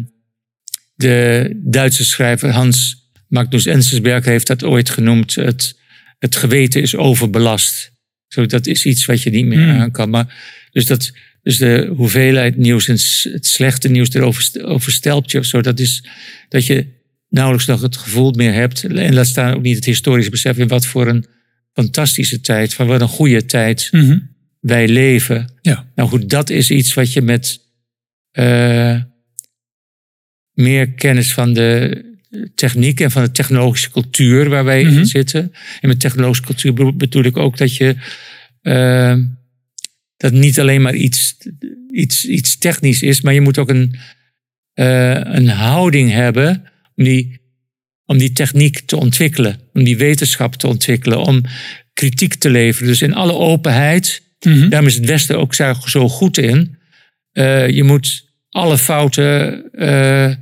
[0.94, 2.96] de Duitse schrijver Hans
[3.28, 5.34] Magnus Enzensberger heeft dat ooit genoemd.
[5.34, 5.78] Het,
[6.18, 7.92] het geweten is overbelast.
[8.28, 9.80] Zo, dat is iets wat je niet meer Mhm.
[9.80, 10.10] aan kan.
[10.10, 10.34] Maar,
[10.72, 12.96] dus, dat, dus de hoeveelheid nieuws en
[13.32, 15.60] het slechte nieuws erover overstelpt je of zo.
[15.60, 16.04] Dat is
[16.48, 16.86] dat je
[17.28, 18.84] nauwelijks nog het gevoel meer hebt.
[18.84, 21.26] En laat staan ook niet het historisch besef in wat voor een
[21.72, 24.18] fantastische tijd, van wat een goede tijd mhm.
[24.60, 25.52] wij leven.
[25.60, 25.90] Ja.
[25.94, 27.60] Nou goed, dat is iets wat je met
[28.30, 29.00] eh,
[30.52, 32.00] meer kennis van de
[32.54, 34.98] techniek en van de technologische cultuur waar wij Mhm.
[34.98, 35.52] in zitten.
[35.80, 37.96] En met technologische cultuur bedoel- bedoel ik ook dat je
[38.62, 39.16] eh,
[40.22, 41.36] dat niet alleen maar iets,
[41.90, 43.96] iets, iets technisch is, maar je moet ook een,
[44.74, 46.62] eh, een houding hebben
[46.94, 47.40] om die,
[48.04, 51.42] om die techniek te ontwikkelen, om die wetenschap te ontwikkelen, om
[51.92, 52.88] kritiek te leveren.
[52.88, 54.22] Dus in alle openheid.
[54.40, 54.68] Mhm.
[54.68, 56.76] Daarom is het Westen ook zo zo goed in.
[57.32, 60.34] Eh, je moet alle fouten uh,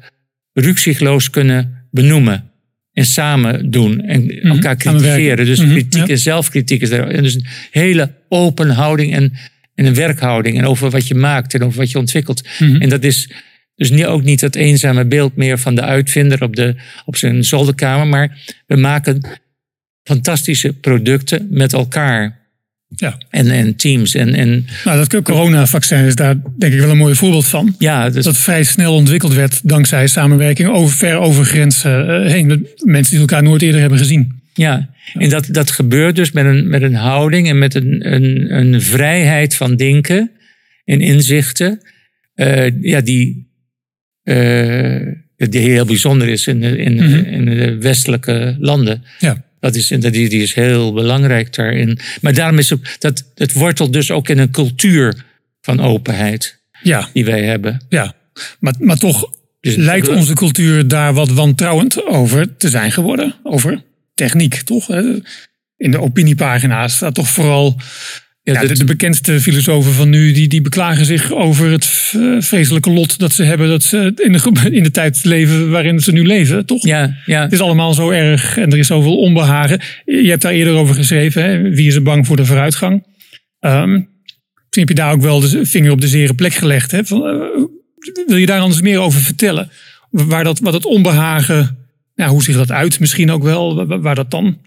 [0.53, 2.51] rukzichtloos kunnen benoemen.
[2.93, 4.01] En samen doen.
[4.01, 5.47] En elkaar kritiseren.
[5.47, 7.09] Dus Mhm, kritiek en zelfkritiek is er.
[7.09, 9.33] En dus een hele open houding en,
[9.81, 10.59] en een werkhouding.
[10.59, 12.49] En over wat je maakt en over wat je ontwikkelt.
[12.59, 12.77] Mhm.
[12.77, 13.31] En dat is
[13.77, 17.45] dus niet, ook niet dat eenzame beeld meer van de uitvinder op, de, op zijn
[17.45, 18.07] zolderkamer.
[18.07, 19.23] Maar we maken
[20.03, 22.39] fantastische producten met elkaar.
[22.89, 23.19] Ja.
[23.31, 24.15] En, en teams.
[24.15, 27.75] En, en Nou, dat coronavaccin is daar denk ik wel een mooi voorbeeld van.
[27.79, 32.47] ja, dus, Dat vrij snel ontwikkeld werd dankzij samenwerking over, ver over grenzen eh, heen.
[32.47, 34.40] Met mensen die elkaar nooit eerder hebben gezien.
[34.61, 34.91] Ja.
[35.15, 38.83] En dat, dat gebeurt dus met een, met een houding en met een, een, een
[38.83, 40.31] vrijheid van denken
[40.85, 41.81] en inzichten.
[42.35, 43.49] eh, ja, die,
[44.23, 47.15] eh, die heel bijzonder is in de, in, Mhm.
[47.25, 49.05] in de westelijke landen.
[49.19, 49.45] Ja.
[49.61, 51.99] Dat is, dat- die, die is heel belangrijk daarin.
[52.21, 55.25] Maar daarom is ook, dat, het wortelt dus ook in een cultuur
[55.61, 57.85] van openheid Ja, die wij hebben.
[57.89, 58.15] ja.
[58.61, 63.35] Maar, maar toch Dus- lijkt onze cultuur daar wat wantrouwend over te zijn geworden.
[63.43, 63.83] Over
[64.21, 64.89] techniek, toch?
[65.77, 67.77] In de opiniepagina's staat toch vooral...
[68.43, 71.87] Ja, de, de bekendste filosofen van nu, die, die beklagen zich over het
[72.39, 73.69] vreselijke lot dat ze hebben.
[73.69, 76.85] Dat ze in de, in de tijd leven waarin ze nu leven, toch?
[76.85, 79.81] ja, ja, Het is allemaal zo erg en er is zoveel onbehagen.
[80.05, 81.43] Je hebt daar eerder over geschreven.
[81.43, 81.71] Hè?
[81.71, 83.07] Wie is er bang voor de vooruitgang?
[83.61, 84.09] Ehm, misschien
[84.73, 86.91] heb je daar ook wel de vinger op de zere plek gelegd.
[86.91, 87.05] Hè?
[87.05, 87.65] Van, eh,
[88.27, 89.71] wil je daar anders meer over vertellen?
[90.11, 91.80] Waar dat, wat het onbehagen,
[92.21, 93.87] ja, hoe zich dat uit misschien ook wel?
[93.87, 94.61] Waar, waar dat dan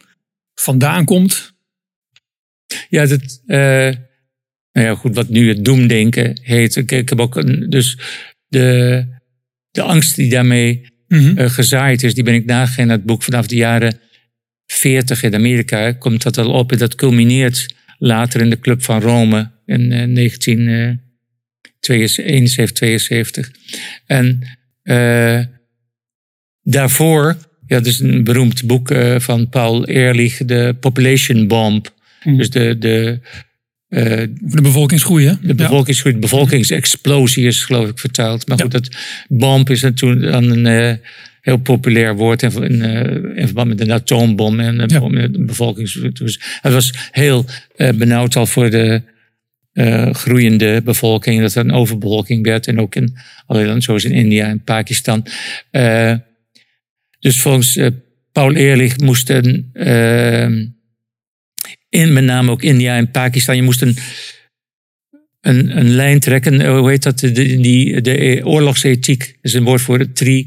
[0.56, 1.54] vandaan komt?
[2.90, 3.58] Ja, dat, eh,
[4.72, 6.76] nou ja, goed, wat nu het doemdenken heet.
[6.76, 7.98] Ik, ik heb ook een, dus
[8.48, 9.06] de,
[9.72, 11.38] de angst die daarmee Mhm.
[11.38, 14.00] eh, gezaaid is, die ben ik nagegaan in het boek vanaf de jaren
[14.66, 15.92] 40 in Amerika.
[15.92, 20.14] Komt dat al op en dat culmineert later in de Club van Rome in eh,
[20.14, 23.52] 1971, 72.
[24.06, 24.48] En
[24.82, 25.40] eh,
[26.64, 27.38] daarvoor,
[27.68, 31.94] ja, dat is een beroemd boek eh, van Paul Ehrlich, de Population Bomb.
[32.24, 32.38] Mhm.
[32.38, 33.20] Dus de, de,
[33.90, 35.34] Voor de bevolkingsgroei, hè?
[35.42, 38.48] de bevolkingsgroei, de bevolkingsexplosie is geloof ik vertaald.
[38.48, 38.64] Maar Ja.
[38.64, 38.90] goed, dat
[39.28, 40.94] bomb is toen dan een, eh,
[41.42, 42.82] heel populair woord in, in,
[43.36, 45.28] in verband met een atoombom en de Ja.
[45.46, 45.94] bevolkings.
[46.14, 47.46] Dus het was heel
[47.96, 49.02] benauwd al voor de
[50.12, 52.68] groeiende bevolking, dat er een overbevolking werd.
[52.68, 55.26] En ook in allerlei landen, zoals in India en Pakistan.
[57.24, 57.88] Dus volgens eh,
[58.32, 60.44] Paul Ehrlich moesten, eh,
[61.90, 63.98] in, met name ook India en Pakistan, je moest een,
[65.42, 66.62] een, een lijn trekken.
[66.62, 67.20] eh, Hoe heet dat?
[67.20, 70.46] De, die, de oorlogsethiek is een woord voor tri,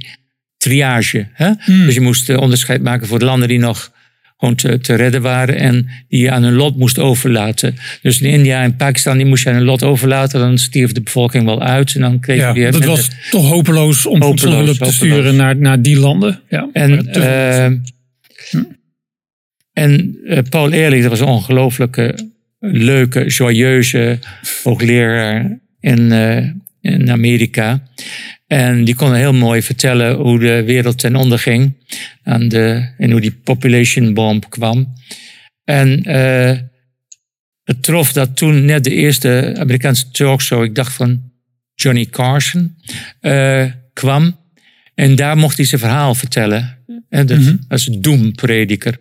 [0.57, 1.29] triage.
[1.33, 1.53] Hè?
[1.85, 3.93] Dus je moest eh, onderscheid maken voor de landen die nog
[4.37, 7.77] gewoon te, te redden waren en die je aan hun lot moest overlaten.
[8.03, 11.01] Dus in India en Pakistan die moest je aan hun lot overlaten, dan stierf de
[11.01, 12.73] bevolking wel uit en dan kreeg je Ja, weer...
[12.73, 16.41] het was toch hopeloos om voedselhulp te sturen naar, naar die landen.
[16.49, 17.65] Ja, En, eh,
[19.73, 22.19] en eh, Paul Ehrlich, dat was een ongelooflijke,
[22.61, 24.19] leuke, joyeuze
[24.63, 26.45] hoogleraar in, eh,
[26.81, 27.83] in Amerika.
[28.47, 31.77] En die kon heel mooi vertellen hoe de wereld ten onder ging.
[32.23, 34.93] Aan de, en hoe die population bomb kwam.
[35.65, 36.59] En eh,
[37.65, 41.33] het trof dat toen net de eerste Amerikaanse talkshow, ik dacht van
[41.75, 42.77] Johnny Carson,
[43.21, 44.37] eh, kwam.
[44.95, 46.79] En daar mocht hij zijn verhaal vertellen.
[47.09, 48.99] En dat, als doemprediker.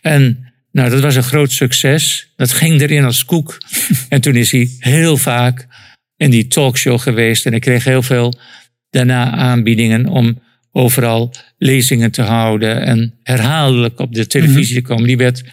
[0.00, 2.32] En nou, dat was een groot succes.
[2.36, 3.58] Dat ging erin als koek.
[4.08, 5.66] en toen is hij heel vaak
[6.16, 7.46] in die talkshow geweest.
[7.46, 8.38] En ik kreeg heel veel
[8.96, 10.42] daarna aanbiedingen om
[10.72, 12.82] overal lezingen te houden.
[12.82, 15.06] En herhaaldelijk op de televisie te komen.
[15.06, 15.44] Die werd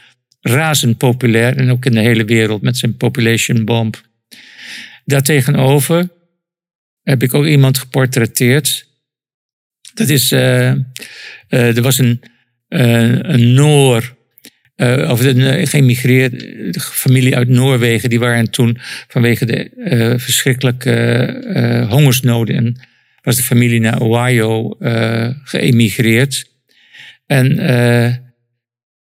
[0.41, 1.57] razend populair.
[1.57, 4.01] En ook in de hele wereld met zijn population bomb.
[5.05, 6.09] Daartegenover
[7.03, 8.87] heb ik ook iemand geportretteerd.
[9.93, 10.77] Dat is, eh, eh,
[11.49, 12.21] er was een,
[12.67, 14.15] eh, een Noor,
[15.07, 18.09] of een geëmigreerde familie uit Noorwegen.
[18.09, 18.77] Die waren toen
[19.07, 22.55] vanwege de verschrikkelijke hongersnoden.
[22.55, 22.77] En
[23.23, 26.51] was de familie naar Ohio eh, geëmigreerd.
[27.25, 28.13] En eh,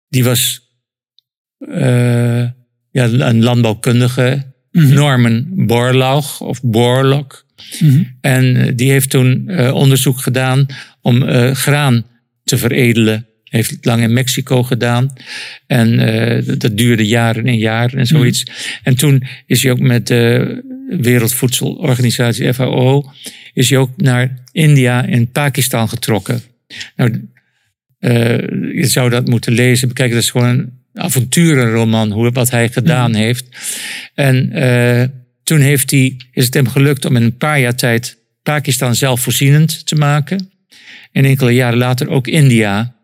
[0.09, 0.59] die was
[1.57, 2.43] eh,
[2.91, 7.45] ja, een landbouwkundige, Norman Borlaug of Borlaug.
[8.21, 10.65] En eh, die heeft toen onderzoek gedaan
[11.01, 11.21] om
[11.53, 12.05] graan
[12.43, 13.27] te veredelen.
[13.43, 15.13] Heeft het lang in Mexico gedaan.
[15.67, 15.97] En
[16.45, 18.43] dat- dat duurde jaren en jaren en zoiets.
[18.83, 20.63] En toen is hij ook met de
[20.99, 23.11] Wereldvoedselorganisatie FAO...
[23.55, 26.41] is hij ook naar India en Pakistan getrokken.
[26.95, 27.29] Nou,
[27.99, 28.37] eh,
[28.73, 30.15] je zou dat moeten lezen, bekijken.
[30.15, 33.45] Dat is gewoon een avonturenroman, hoe, wat hij gedaan heeft.
[34.13, 35.07] En eh,
[35.43, 39.85] toen heeft hij, is het hem gelukt om in een paar jaar tijd Pakistan zelfvoorzienend
[39.85, 40.49] te maken.
[41.11, 42.95] En enkele jaren later ook India.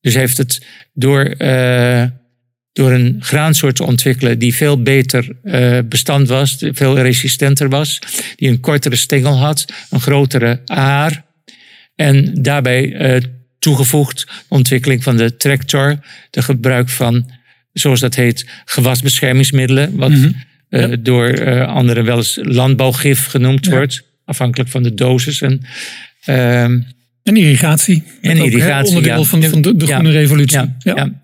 [0.00, 2.04] Dus hij heeft het door, eh,
[2.72, 7.98] door een graansoort te ontwikkelen die veel beter eh, bestand was, veel resistenter was,
[8.36, 11.24] die een kortere stengel had, een grotere aar.
[11.94, 13.22] En daarbij eh,
[13.58, 15.98] toegevoegd de ontwikkeling van de tractor,
[16.30, 17.30] de gebruik van,
[17.72, 20.12] zoals dat heet, gewasbeschermingsmiddelen, wat
[20.68, 25.40] eh, door anderen wel eens landbouwgif genoemd wordt, afhankelijk van de dosis.
[25.40, 25.60] En,
[26.24, 26.80] ehm,
[27.22, 28.02] En irrigatie.
[28.20, 29.24] En irrigatie, Onderdeel ja.
[29.24, 30.74] van, van de, de groene revolutie.
[30.78, 31.19] ja.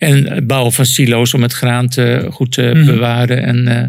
[0.00, 2.84] En het bouwen van silo's om het graan te, goed te Mhm.
[2.84, 3.42] bewaren.
[3.42, 3.84] En, eh,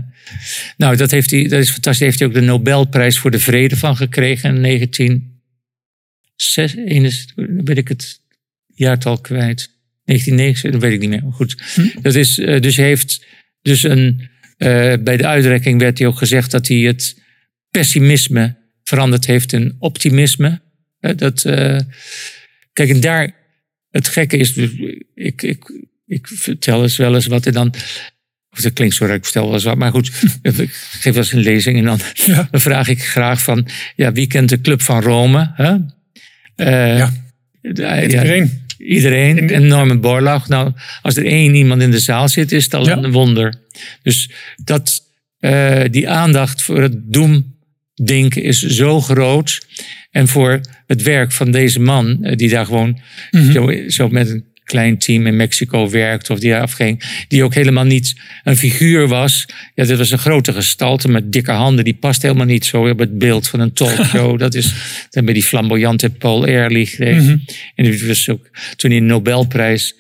[0.78, 2.00] nou, dat, heeft hij, dat is fantastisch.
[2.00, 7.34] Daar heeft hij ook de Nobelprijs voor de Vrede van gekregen in 1961.
[7.66, 8.20] weet ik het
[8.68, 9.70] jaartal kwijt.
[10.04, 11.24] 1990, dat weet ik niet meer.
[11.32, 11.64] Goed.
[11.76, 12.02] Mhm.
[12.02, 13.26] Dat is, eh, dus hij heeft
[13.62, 17.22] dus een, eh, bij de uitreiking werd hij ook gezegd dat hij het
[17.70, 20.62] pessimisme veranderd heeft in optimisme.
[21.00, 21.42] Dat,
[22.74, 23.36] kijk, en daar,
[23.90, 24.58] het gekke is,
[25.16, 25.72] ik, ik,
[26.12, 27.74] ik vertel eens wel eens wat en dan,
[28.52, 30.08] of dat klinkt zo raar, ik vertel wel eens wat, maar goed,
[30.42, 32.48] ik geef wel eens een lezing en dan, Ja.
[32.52, 35.52] dan vraag ik graag van, ja, wie kent de Club van Rome?
[35.56, 35.76] Hè?
[36.56, 37.14] Eh, Ja.
[37.62, 38.60] de- ja, Iedereen.
[38.78, 39.50] Iedereen.
[39.50, 40.48] En Norman Borlaug.
[40.48, 42.98] Nou, als er één iemand in de zaal zit, is het al Ja.
[42.98, 43.54] een wonder.
[44.04, 44.32] Dus
[44.64, 45.02] dat,
[45.40, 49.66] eh, die aandacht voor het doemdenken is zo groot.
[50.12, 53.00] En voor het werk van deze man, eh, die daar gewoon
[53.54, 57.84] zo, zo met een klein team in Mexico werkt, of die afging, die ook helemaal
[57.84, 59.46] niet een figuur was.
[59.76, 63.00] Ja, dit was een grote gestalte met dikke handen, die past helemaal niet zo op
[63.00, 64.40] het beeld van een talkshow.
[64.46, 64.74] dat is
[65.10, 66.90] dan bij die flamboyante Paul Ehrlich.
[66.96, 67.18] kreeg.
[67.76, 69.96] En die was ook, toen hij een Nobelprijs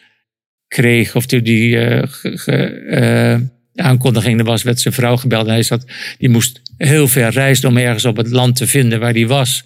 [0.67, 5.45] kreeg, of toen die eh, ge- ge- eh, aankondiging er was, werd zijn vrouw gebeld.
[5.47, 5.85] En hij zat,
[6.17, 9.63] die moest heel ver reizen om ergens op het land te vinden waar hij was.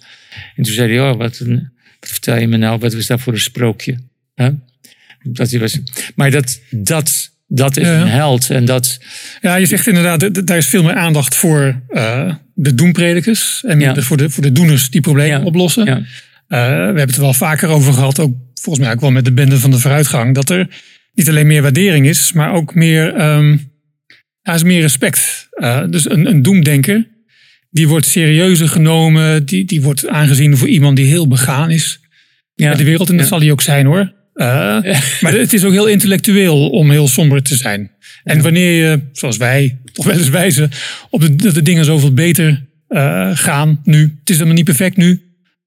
[0.56, 2.78] En toen zei hij, oh, wat, een, wat vertel je me nou?
[2.78, 3.98] Wat was dat voor een sprookje?
[5.28, 5.78] Dat hij was,
[6.14, 8.00] maar dat, dat, dat is Ja.
[8.00, 8.50] een held.
[8.50, 8.98] En dat,
[9.40, 13.62] Ja, je zegt inderdaad, daar is veel meer aandacht voor eh, de doempredikers.
[13.66, 13.92] En Ja.
[13.92, 15.44] de- voor, de, voor de doeners die problemen Ja.
[15.46, 15.84] oplossen.
[15.86, 16.02] ja,
[16.48, 19.32] we hebben het er wel vaker over gehad, ook volgens mij ook wel met de
[19.32, 20.68] bende van de vooruitgang, dat er
[21.14, 23.70] niet alleen meer waardering is, maar ook meer, um,
[24.42, 25.48] is meer respect.
[25.90, 27.08] dus een, een doemdenker,
[27.70, 32.00] die wordt serieuzer genomen, die, die wordt aangezien voor iemand die heel begaan is
[32.54, 32.74] ja.
[32.74, 33.10] de wereld.
[33.10, 34.12] En dat zal hij ook zijn hoor.
[34.36, 37.90] Maar het is ook heel intellectueel om heel somber te zijn.
[38.24, 40.70] En wanneer je, zoals wij, toch wel eens wijzen,
[41.10, 44.00] op de, dat de dingen zoveel beter uh, gaan nu.
[44.00, 45.22] Het is helemaal niet perfect nu.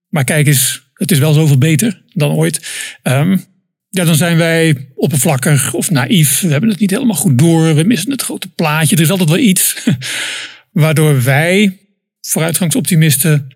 [0.10, 2.68] Maar kijk eens, het is wel zoveel beter dan ooit.
[3.04, 3.44] Um,
[3.90, 6.42] ja, dan zijn wij oppervlakkig of naïef.
[6.42, 7.76] We hebben het niet helemaal goed door.
[7.76, 8.96] We missen het grote plaatje.
[8.96, 9.76] Er is altijd wel iets.
[10.72, 11.78] Waardoor wij,
[12.22, 13.48] vooruitgangsoptimisten,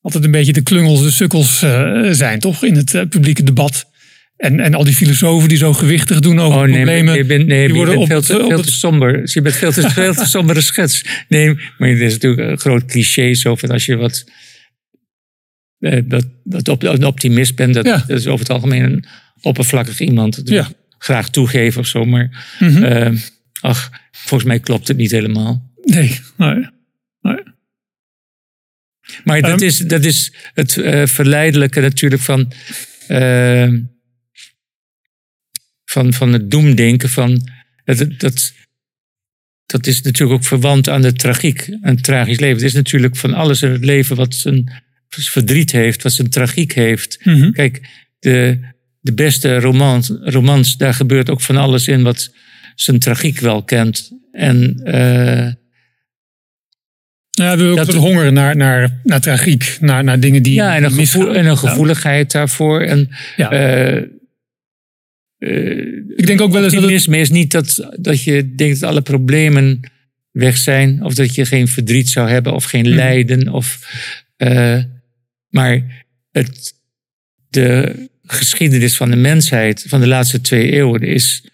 [0.00, 2.64] altijd een beetje de klungels, de sukkels uh, zijn, toch?
[2.64, 3.90] In het publieke debat.
[4.42, 7.14] En, en al die filosofen die zo gewichtig doen over oh, nee, problemen.
[7.14, 9.20] Je bent, nee, die worden je bent veel, te, veel te somber.
[9.24, 11.04] Je bent veel te, veel te sombere schets.
[11.28, 14.24] Nee, maar het is natuurlijk een groot cliché zo van als je wat...
[15.78, 19.04] Eh, dat, dat op, een optimist bent, dat, dat, is over het algemeen een
[19.40, 20.40] oppervlakkig iemand.
[20.44, 20.68] Ja.
[20.98, 22.56] Graag toegeven of zo, maar...
[22.58, 22.84] Mm -hmm.
[22.84, 23.20] uh,
[23.60, 25.72] ach, volgens mij klopt het niet helemaal.
[25.82, 26.68] Nee, nee.
[27.20, 27.42] nee.
[29.24, 32.52] Maar dat, um, is, dat is het uh, verleidelijke natuurlijk van...
[33.08, 33.68] Uh,
[35.92, 37.08] van, van het doemdenken.
[37.08, 37.48] Van,
[37.84, 38.52] dat, dat,
[39.66, 42.56] dat is natuurlijk ook verwant aan de tragiek, een tragisch leven.
[42.56, 46.72] Het is natuurlijk van alles in het leven wat zijn verdriet heeft, wat zijn tragiek
[46.72, 47.24] heeft.
[47.24, 47.50] Mhm.
[47.50, 47.80] Kijk,
[48.18, 48.58] de,
[49.00, 52.32] de beste romans, romans, daar gebeurt ook van alles in wat
[52.74, 54.10] zijn tragiek wel kent.
[54.32, 55.52] En uh,
[57.30, 60.54] ja, we ook dat, honger naar, naar, naar tragiek, naar, naar dingen die.
[60.54, 62.80] Ja, en een, gevoel, en een gevoeligheid daarvoor.
[62.80, 63.52] En ja.
[63.96, 64.02] uh,
[66.16, 69.80] ik denk ook wel eens dat is niet dat, dat je denkt dat alle problemen
[70.30, 71.04] weg zijn.
[71.04, 72.94] Of dat je geen verdriet zou hebben of geen hmm.
[72.94, 73.48] lijden.
[73.48, 73.90] Of,
[74.36, 74.82] uh,
[75.48, 76.74] maar het,
[77.48, 81.44] de geschiedenis van de mensheid van de laatste twee eeuwen is,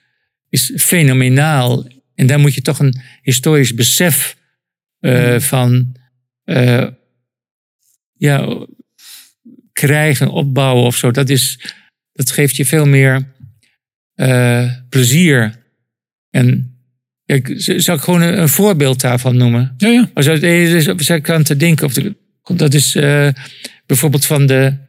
[0.49, 1.86] is fenomenaal.
[2.14, 4.36] En daar moet je toch een historisch besef
[5.01, 5.97] uh, van
[8.16, 8.66] ja,
[9.72, 11.11] krijgen, opbouwen of zo.
[11.11, 11.61] Dat, is,
[12.12, 13.36] dat geeft je veel meer
[14.19, 15.55] uh, plezier.
[16.31, 16.77] En
[17.25, 19.75] ik, zal ik gewoon een, voorbeeld daarvan noemen?
[19.77, 20.11] Ja, ja.
[20.14, 21.87] Als ik aan te denken.
[21.87, 22.16] Of de,
[22.57, 23.29] dat is uh,
[23.87, 24.87] bijvoorbeeld van de.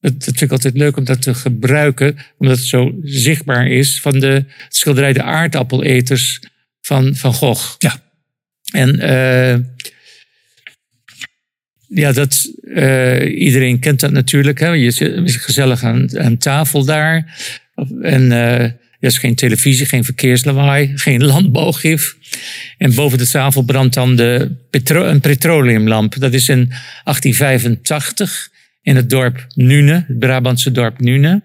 [0.00, 4.00] Dat vind ik altijd leuk om dat te gebruiken, omdat het zo zichtbaar is.
[4.00, 6.40] Van de schilderij De Aardappeleters
[6.80, 7.74] van Van Gogh.
[7.78, 8.02] Ja.
[8.72, 9.56] En uh,
[11.88, 14.60] ja, dat, uh, iedereen kent dat natuurlijk.
[14.60, 14.68] Hè?
[14.68, 17.38] Je zit gezellig aan, aan tafel daar.
[18.00, 22.16] En uh, er is geen televisie, geen verkeerslawaai, geen landbouwgif.
[22.78, 24.50] En boven de tafel brandt dan de
[24.86, 26.14] een petroleumlamp.
[26.18, 26.68] Dat is in
[27.04, 28.50] 1885
[28.82, 31.42] in het dorp Nune, het Brabantse dorp Nune.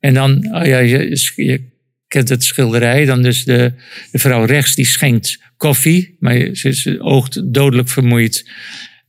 [0.00, 1.68] En dan, oh ja, je, je
[2.08, 3.72] kent het schilderij, dan dus de,
[4.10, 8.50] de vrouw rechts die schenkt koffie, maar ze, ze oogt dodelijk vermoeid.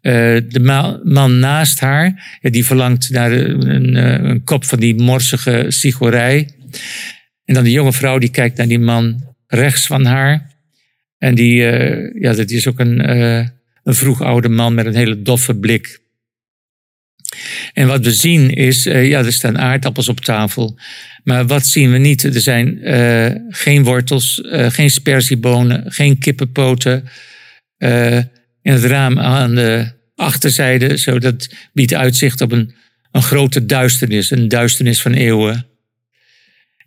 [0.01, 0.13] Uh,
[0.49, 6.49] de man naast haar, die verlangt naar een, een, een, kop van die morsige sigorij.
[7.45, 10.49] En dan de jonge vrouw die kijkt naar die man rechts van haar.
[11.17, 13.09] En die, uh, ja, dat is ook een,
[13.83, 15.99] een vroeg oude man met een hele doffe blik.
[17.73, 20.79] En wat we zien is, ja, er staan aardappels op tafel.
[21.23, 22.23] Maar wat zien we niet?
[22.23, 22.79] Er zijn
[23.49, 27.09] geen wortels, geen sperziebonen, geen kippenpoten
[28.61, 30.97] in het raam aan de achterzijde.
[30.97, 32.73] Zo dat biedt uitzicht op een,
[33.11, 35.65] een grote duisternis, een duisternis van eeuwen.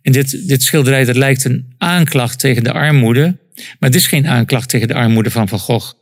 [0.01, 4.27] En dit, dit schilderij dat lijkt een aanklacht tegen de armoede, maar het is geen
[4.27, 5.93] aanklacht tegen de armoede van Van Gogh.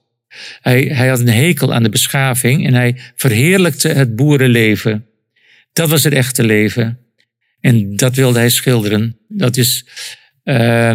[0.62, 5.06] Hij, hij had een hekel aan de beschaving en hij verheerlijkte het boerenleven.
[5.74, 7.00] Dat was het echte leven.
[7.60, 9.18] En dat wilde hij schilderen.
[9.28, 9.86] Dat is.
[10.44, 10.92] Uh,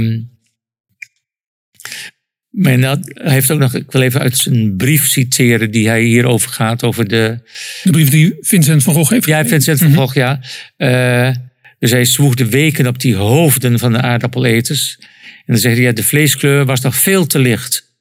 [2.59, 6.03] maar dat, hij heeft ook nog, ik wil even uit zijn brief citeren die hij
[6.03, 7.39] hierover gaat, over de...
[7.83, 9.99] De brief die Vincent van Gogh heeft Ja, Vincent van mhm.
[9.99, 10.41] Gogh, ja.
[10.77, 11.35] Uh,
[11.79, 14.97] dus hij zwoegde weken op die hoofden van de aardappeleters.
[15.01, 17.97] En dan zegt hij, ja, de vleeskleur was nog veel te licht.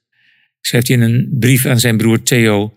[0.61, 2.73] Schrijft hij in een brief aan zijn broer Theo.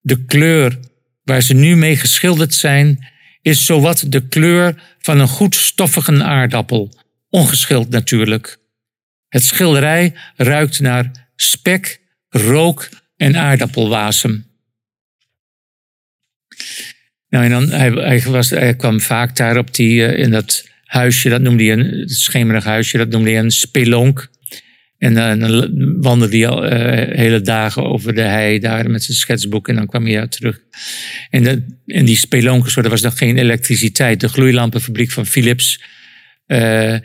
[0.00, 0.78] De kleur
[1.24, 3.08] waar ze nu mee geschilderd zijn,
[3.42, 6.98] is zowat de kleur van een goed stoffige aardappel.
[7.28, 8.60] Ongeschild natuurlijk.
[9.32, 14.46] Het schilderij ruikt naar spek, rook en aardappelwasem.
[17.28, 21.28] Nou, en dan, hij, was, hij kwam vaak daar op die, uh, in dat huisje,
[21.28, 24.30] dat noemde hij een schemerig huisje, dat noemde hij een spelonk.
[24.98, 29.16] En eh, dan wandelde hij al eh, hele dagen over de hei daar met zijn
[29.16, 29.68] schetsboek.
[29.68, 30.60] En dan kwam hij uit terug.
[31.30, 34.20] En, de, en die spelonkers, er was nog geen elektriciteit.
[34.20, 35.82] De gloeilampenfabriek van Philips.
[36.46, 36.96] eh,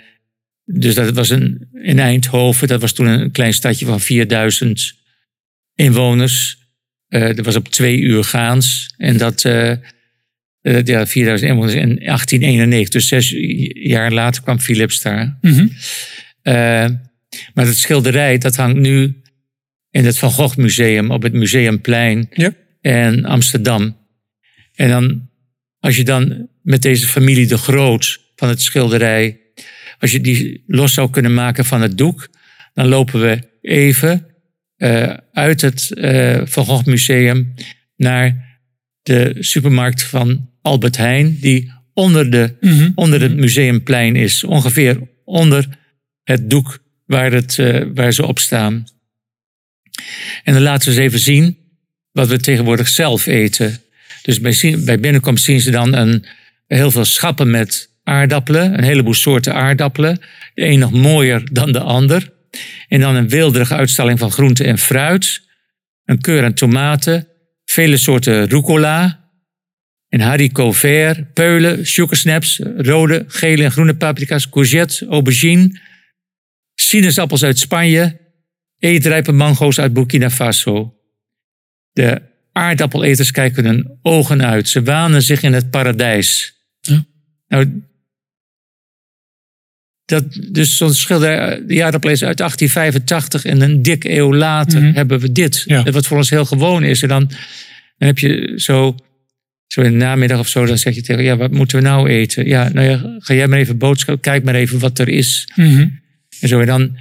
[0.69, 2.67] dus dat was een, in Eindhoven.
[2.67, 4.93] Dat was toen een klein stadje van 4000
[5.75, 6.57] inwoners.
[7.07, 8.93] Eh, dat was op twee uur gaans.
[8.97, 9.45] En dat...
[9.45, 9.71] eh,
[10.61, 12.89] eh, ja, 4000 inwoners in 1891.
[12.89, 13.33] Dus zes
[13.73, 15.37] jaar later kwam Philips daar.
[15.41, 15.67] Mhm.
[17.53, 19.21] Maar dat schilderij, dat hangt nu
[19.91, 22.53] in het Van Gogh Museum op het Museumplein Ja.
[22.81, 23.97] in Amsterdam.
[24.75, 25.29] En dan,
[25.79, 29.39] als je dan met deze familie de Groot van het schilderij,
[29.99, 32.29] als je die los zou kunnen maken van het doek,
[32.73, 34.27] dan lopen we even
[34.75, 37.53] eh, uit het eh, Van Gogh Museum
[37.95, 38.45] naar
[39.01, 42.91] de supermarkt van Albert Heijn, die onder, de, Mhm.
[42.95, 44.43] onder het museumplein is.
[44.43, 45.67] Ongeveer onder
[46.23, 48.85] het doek waar, het, eh, waar ze op staan.
[50.43, 51.57] En dan laten ze eens even zien
[52.11, 53.81] wat we tegenwoordig zelf eten.
[54.21, 54.39] Dus
[54.83, 56.25] bij binnenkomst zien ze dan een,
[56.67, 58.77] heel veel schappen met aardappelen.
[58.77, 60.19] Een heleboel soorten aardappelen.
[60.53, 62.33] De een nog mooier dan de ander.
[62.87, 65.41] En dan een weelderige uitstalling van groenten en fruit.
[66.05, 67.27] Een keur aan tomaten.
[67.65, 69.25] Vele soorten rucola.
[70.09, 75.79] En haricot vert, peulen, sugarsnaps, rode, gele en groene paprika's, courgette, aubergine,
[76.75, 78.17] sinaasappels uit Spanje,
[78.79, 80.93] eetrijpe mango's uit Burkina Faso.
[81.91, 84.69] De aardappeleters kijken hun ogen uit.
[84.69, 86.55] Ze wanen zich in het paradijs.
[86.79, 87.05] Ja.
[87.47, 87.81] Nou,
[90.07, 94.93] dat, dus zo'n schilderij, de aardappeleters uit 1885 en een dik eeuw later Mhm.
[94.93, 95.63] hebben we dit.
[95.65, 95.83] Ja.
[95.83, 97.01] Wat voor ons heel gewoon is.
[97.01, 97.27] En dan,
[97.97, 98.95] dan heb je zo
[99.67, 102.09] zo in de namiddag of zo, dan zeg je tegen, ja, wat moeten we nou
[102.09, 102.47] eten?
[102.47, 105.49] Ja, nou ja, ga jij maar even boodschappen, kijk maar even wat er is.
[105.55, 105.87] Mhm.
[106.39, 106.97] En zo, en dan,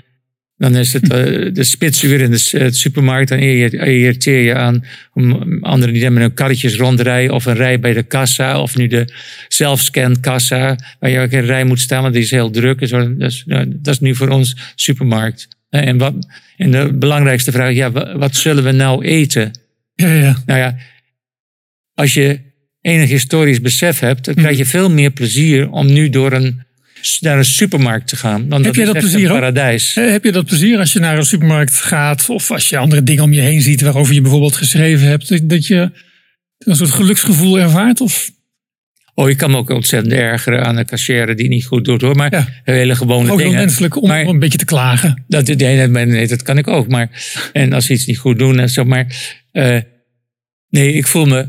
[0.57, 5.59] dan is het eh, de spitsuur in de eh, supermarkt, dan irriteer je aan om
[5.65, 8.87] anderen die dan met hun karretjes rondrijden, of een rij bij de kassa, of nu
[8.87, 9.13] de
[9.49, 12.81] zelfscan kassa, waar je ook in een rij moet staan, want die is heel druk.
[12.81, 15.49] En zo, dat, is, nou, dat is nu voor ons supermarkt.
[15.69, 16.15] Eh, En, wat,
[16.57, 19.51] en de belangrijkste vraag, ja, wa- wat zullen we nou eten?
[19.95, 20.43] Ja, ja.
[20.47, 20.77] Nou ja,
[21.95, 22.41] als je
[22.81, 24.69] enig historisch besef hebt, dan krijg je Hm.
[24.69, 26.66] veel meer plezier om nu door een,
[27.21, 28.49] naar een supermarkt te gaan.
[28.49, 29.39] Dan Heb jij is dat plezier een ook?
[29.39, 29.95] paradijs.
[29.95, 33.23] Heb je dat plezier als je naar een supermarkt gaat of als je andere dingen
[33.23, 35.91] om je heen ziet waarover je bijvoorbeeld geschreven hebt, dat- dat je
[36.59, 38.01] een soort geluksgevoel ervaart?
[38.01, 38.35] Of
[39.19, 42.17] Oh, je kan me ook ontzettend ergeren aan een cashier die niet goed doet hoor.
[42.17, 42.47] Maar Ja.
[42.65, 43.55] hele gewone ook dingen.
[43.55, 45.25] menselijk om, Maar- om een beetje te klagen?
[45.29, 46.89] Dat, nee, nee, nee, nee, dat kan ik ook.
[46.89, 47.11] Maar,
[47.53, 48.85] en als ze iets niet goed doen en zo.
[48.85, 49.07] Maar
[49.53, 49.79] eh,
[50.69, 51.49] nee, ik voel me.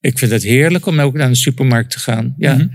[0.00, 2.34] Ik vind het heerlijk om ook naar een supermarkt te gaan.
[2.38, 2.54] Ja.
[2.54, 2.66] Mhm.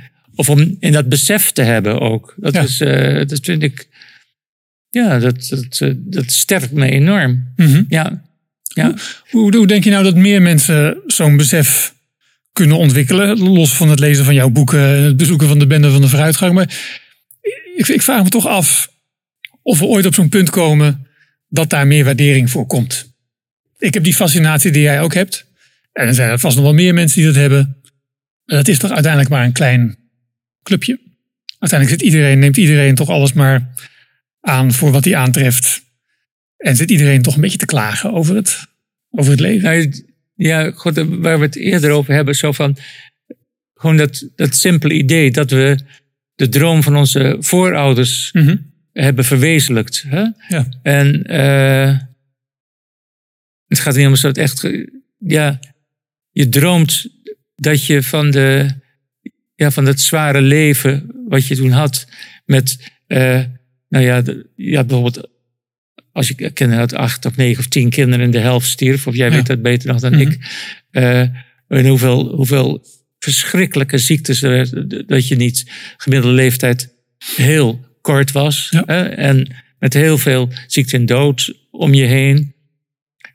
[0.42, 2.34] Of om in dat besef te hebben ook.
[2.38, 2.62] Dat, Ja.
[2.62, 3.88] is, eh, dat vind ik.
[4.90, 7.54] Ja, dat, dat, eh, dat sterkt me enorm.
[7.56, 7.84] Mhm.
[7.88, 8.22] Ja.
[8.74, 8.94] ja.
[9.30, 11.94] Hoe, hoe denk je nou dat meer mensen zo'n besef
[12.54, 13.40] kunnen ontwikkelen?
[13.40, 16.54] Los van het lezen van jouw boeken, het bezoeken van de Bende van de Vooruitgang.
[16.54, 16.74] Maar
[17.76, 18.92] ik, ik vraag me toch af
[19.62, 21.08] of we ooit op zo'n punt komen
[21.50, 23.14] dat daar meer waardering voor komt.
[23.78, 25.46] Ik heb die fascinatie die jij ook hebt.
[25.94, 27.76] En er zijn er vast nog wel meer mensen die dat hebben.
[28.46, 30.00] Maar dat is toch uiteindelijk maar een klein
[30.64, 31.00] clubje.
[31.60, 33.74] Uiteindelijk zit iedereen, neemt iedereen toch alles maar
[34.40, 35.82] aan voor wat hij aantreft.
[36.58, 38.68] En zit iedereen toch een beetje te klagen over het,
[39.10, 39.64] over het leven.
[39.64, 39.94] Nou,
[40.36, 42.78] ja, goed, waar we het eerder over hebben, zo van.
[43.74, 45.80] Gewoon dat, dat simpele idee dat we
[46.36, 48.58] de droom van onze voorouders Mhm.
[48.94, 50.06] hebben verwezenlijkt.
[50.08, 50.26] Hè?
[50.48, 50.68] Ja.
[50.84, 51.98] En eh,
[53.68, 54.70] het gaat niet om een soort echt.
[55.18, 55.60] Ja,
[56.32, 57.08] je droomt
[57.56, 58.76] dat je van, de,
[59.62, 62.08] ja, van dat zware leven wat je toen had.
[62.46, 63.42] Met, eh,
[63.90, 65.30] nou ja, de- je had bijvoorbeeld.
[66.12, 69.16] Als je kinderen had, acht of negen of tien kinderen en de helft stierf, of
[69.16, 69.36] jij Ja.
[69.36, 70.22] weet dat beter nog dan Mhm.
[70.22, 70.38] ik.
[70.92, 71.20] eh,
[71.68, 72.86] en hoeveel, hoeveel
[73.20, 76.94] verschrikkelijke ziektes er, dat je niet gemiddelde leeftijd
[77.36, 78.68] heel kort was.
[78.70, 78.84] Ja.
[78.86, 79.02] Hè?
[79.04, 82.54] En met heel veel ziekte en dood om je heen.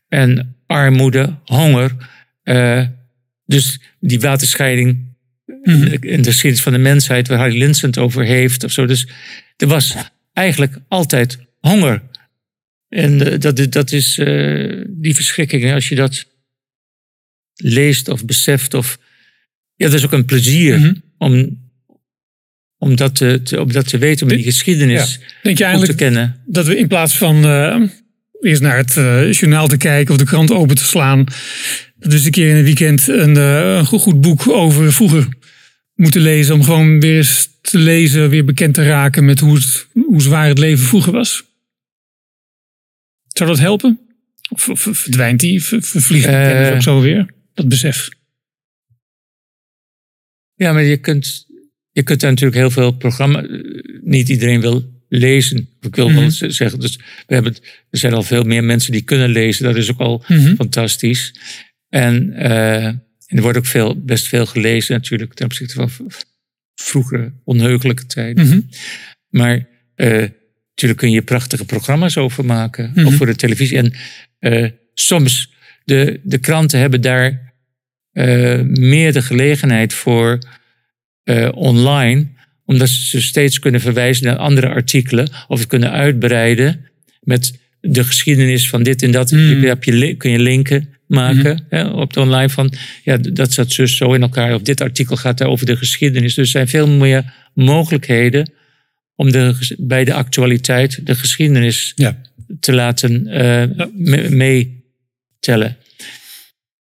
[0.08, 1.96] En armoede, honger.
[2.42, 2.82] Eh,
[3.46, 5.05] dus die waterscheiding
[5.46, 5.70] Mhm.
[5.70, 8.72] in de- in de geschiedenis van de mensheid, waar Harry Linsen het over heeft of
[8.72, 8.86] zo.
[8.86, 9.08] Dus
[9.56, 9.94] er was
[10.32, 12.02] eigenlijk altijd honger.
[12.88, 16.26] En eh, dat, is- dat is eh, die verschrikking, als je dat
[17.54, 18.74] leest of beseft.
[18.74, 18.98] Of,
[19.74, 20.94] ja, dat is ook een plezier Mhm.
[21.18, 21.64] om,
[22.78, 25.64] om, dat te, te- om dat te weten, om die geschiedenis Denk je goed te
[25.64, 26.42] eigenlijk kennen.
[26.46, 27.80] dat we in plaats van eh,
[28.40, 31.24] eerst naar het eh, journaal te kijken of de krant open te slaan,
[31.98, 35.28] dat een keer in een weekend een, eh, een goed, goed boek over vroeger
[35.96, 39.86] moeten lezen om gewoon weer eens te lezen, weer bekend te raken met hoe, het,
[39.92, 41.44] hoe zwaar het leven vroeger was?
[43.26, 44.00] Zou dat helpen?
[44.48, 45.62] Of, of verdwijnt die?
[45.64, 46.74] Ver- Vervliegt die Eh.
[46.74, 47.34] ook zo weer?
[47.54, 48.08] Dat besef.
[50.54, 51.46] Ja, maar je kunt,
[51.90, 53.46] je kunt daar natuurlijk heel veel programma's.
[54.02, 55.68] Niet iedereen wil lezen.
[55.80, 56.50] Ik wil wel Mhm.
[56.50, 57.54] zeggen, dus we hebben,
[57.90, 59.64] er zijn al veel meer mensen die kunnen lezen.
[59.64, 60.54] Dat is ook al Mhm.
[60.54, 61.34] fantastisch.
[61.88, 62.92] En, eh,
[63.26, 65.90] en er wordt ook veel, best veel gelezen natuurlijk ten opzichte van
[66.74, 68.46] vroegere onheugelijke tijden.
[68.46, 68.60] Mhm.
[69.28, 70.24] Maar eh,
[70.68, 73.06] natuurlijk kun je prachtige programma's over maken, Mhm.
[73.06, 73.76] ook voor de televisie.
[73.76, 73.92] En
[74.38, 75.52] eh, soms,
[75.84, 77.54] de, de kranten hebben daar
[78.12, 80.38] eh, meer de gelegenheid voor
[81.54, 82.26] online,
[82.64, 86.86] omdat ze steeds kunnen verwijzen naar andere artikelen of het kunnen uitbreiden
[87.20, 89.30] met de geschiedenis van dit en dat.
[89.30, 89.40] Mhm.
[89.40, 94.12] Je, kun je linken maken hè, op de online van, ja, dat zat zus zo
[94.12, 94.54] in elkaar.
[94.54, 96.34] Of dit artikel gaat daar over de geschiedenis.
[96.34, 98.50] Dus er zijn veel meer mogelijkheden
[99.14, 102.16] om de, bij de actualiteit de geschiedenis Ja.
[102.60, 105.76] te laten eh, me- meetellen.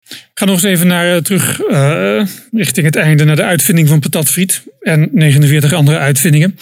[0.09, 3.89] Ik ga nog eens even naar, eh, terug eh, richting het einde, naar de uitvinding
[3.89, 6.59] van patatfriet en 49 andere uitvindingen.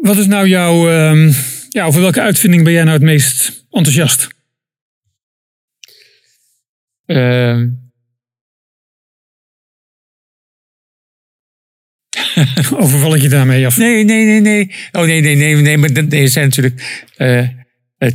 [0.00, 1.32] Wat is nou jouw, ehm,
[1.68, 4.28] ja, over welke uitvinding ben jij nou het meest enthousiast?
[7.08, 7.68] Ehm,
[12.82, 13.76] Overval ik je daarmee af?
[13.76, 14.70] Nee, nee, nee, nee.
[14.92, 15.76] Oh nee, nee, nee, nee.
[15.78, 17.48] Maar dat- nee, er zijn natuurlijk eh, eh,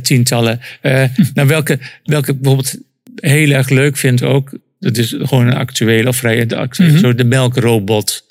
[0.02, 0.60] tientallen.
[0.80, 2.76] Eh, nou, welke, welke ik bijvoorbeeld
[3.14, 4.58] heel erg leuk vind ook.
[4.78, 6.56] Dat is gewoon een actuele of vrij de
[6.92, 6.98] Mhm.
[6.98, 8.24] zo de melkrobot.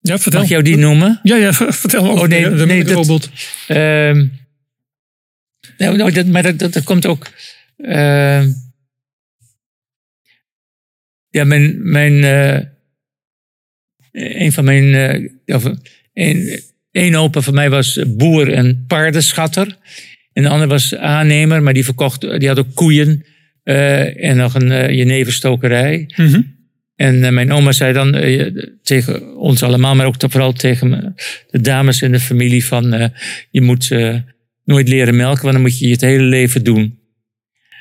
[0.00, 0.32] Ja, vertel.
[0.40, 1.20] Mag ik jou die noemen?
[1.22, 3.30] Ja, ja, vertel over Oh, nee, de, de nee, dat- robot.
[3.66, 4.26] Ehm,
[5.76, 7.26] nou, nou, dat, maar dat, dat, dat komt ook.
[11.32, 11.90] Ja, mijn.
[11.90, 12.66] mijn eh,
[14.40, 14.94] een van mijn.
[14.94, 15.64] eh, of,
[16.14, 16.60] een,
[16.90, 19.76] een opa van mij was boer en paardenschatter.
[20.32, 22.20] En de ander was aannemer, maar die verkocht.
[22.20, 23.24] Die had ook koeien.
[23.62, 26.10] eh, en nog een jeneverstokerij.
[26.16, 26.40] Mhm.
[26.96, 28.12] En mijn oma zei dan
[28.82, 31.14] tegen ons allemaal, maar ook vooral tegen
[31.50, 33.10] de dames in de familie van
[33.50, 33.90] je moet
[34.64, 36.98] nooit leren melken, want dan moet je het hele leven doen.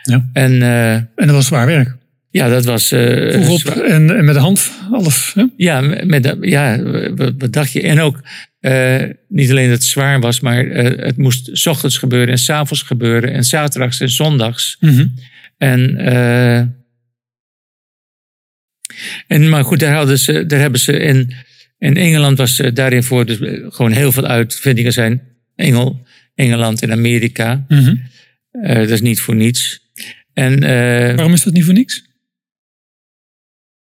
[0.02, 0.30] Ja.
[0.34, 1.98] En En dat was zwaar werk.
[2.32, 2.88] Ja, dat was...
[2.88, 3.78] Vroeg op zwaar.
[3.82, 5.32] en, en met de hand, alles.
[5.34, 5.46] Hè?
[5.58, 6.82] Ja, met, de- ja
[7.16, 7.82] wat, wat dacht je?
[7.82, 8.22] En ook
[8.60, 12.38] eh, niet alleen dat het zwaar was, maar eh, het moest 's ochtends gebeuren en
[12.38, 14.78] 's avonds gebeuren en zaterdags en zondags.
[14.80, 15.08] Mhm.
[15.58, 15.98] En,
[19.28, 21.34] en maar goed, daar, hadden ze, daar hebben ze in,
[21.78, 23.38] in Engeland was daarin voor dus
[23.74, 25.22] gewoon heel veel uitvindingen zijn
[25.56, 26.06] Engel,
[26.36, 27.66] Engeland en Amerika.
[28.52, 29.80] Eh, dat is niet voor niets.
[30.34, 30.60] En
[31.16, 32.10] Waarom is dat niet voor niks?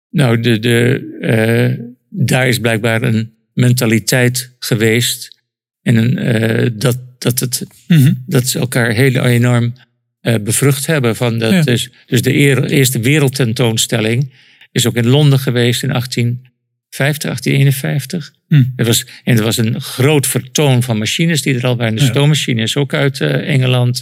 [0.09, 5.41] Nou, de, de, eh, daar is blijkbaar een mentaliteit geweest.
[5.81, 8.13] En een, eh, dat, dat, het, Mhm.
[8.25, 9.73] dat ze elkaar heel enorm
[10.21, 11.15] eh, bevrucht hebben.
[11.15, 11.61] Van dat Ja.
[11.61, 14.33] dus, dus de eer- eerste wereldtentoonstelling
[14.71, 18.33] is ook in Londen geweest in 1850, 1851.
[18.47, 18.63] Hm.
[18.75, 21.95] Er was, en er was een groot vertoon van machines die er al waren.
[21.95, 22.07] De Ja.
[22.07, 24.01] stoommachine is ook uit Engeland.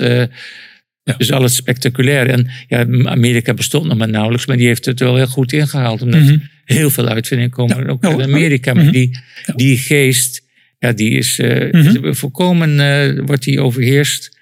[1.07, 1.13] Ja.
[1.17, 2.29] Dus alles spectaculair.
[2.29, 6.01] En ja, Amerika bestond nog maar nauwelijks, maar die heeft het wel heel goed ingehaald.
[6.01, 6.37] Omdat Mhm.
[6.65, 7.85] heel veel uitvindingen komen Ja.
[7.91, 8.23] ook uit hoor.
[8.23, 8.73] Amerika.
[8.73, 8.91] Maar Mhm.
[8.93, 9.17] die,
[9.55, 10.43] die geest,
[10.79, 12.13] ja, die is, eh, Mhm.
[12.13, 14.37] volkomen, eh, wordt die overheerst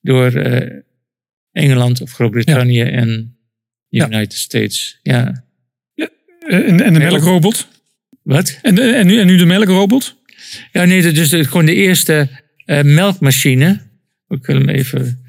[0.00, 0.78] door eh,
[1.52, 3.36] Engeland of Groot-Brittannië en
[3.88, 4.06] Ja.
[4.06, 4.98] United States.
[5.02, 5.44] Ja.
[6.48, 7.68] En, en de melkrobot?
[8.22, 8.58] Wat?
[8.62, 10.16] En, en, nu, en nu de melkrobot?
[10.72, 12.28] Ja, nee, dat is de- gewoon de eerste
[12.82, 13.80] melkmachine.
[14.28, 15.25] Ik wil hem even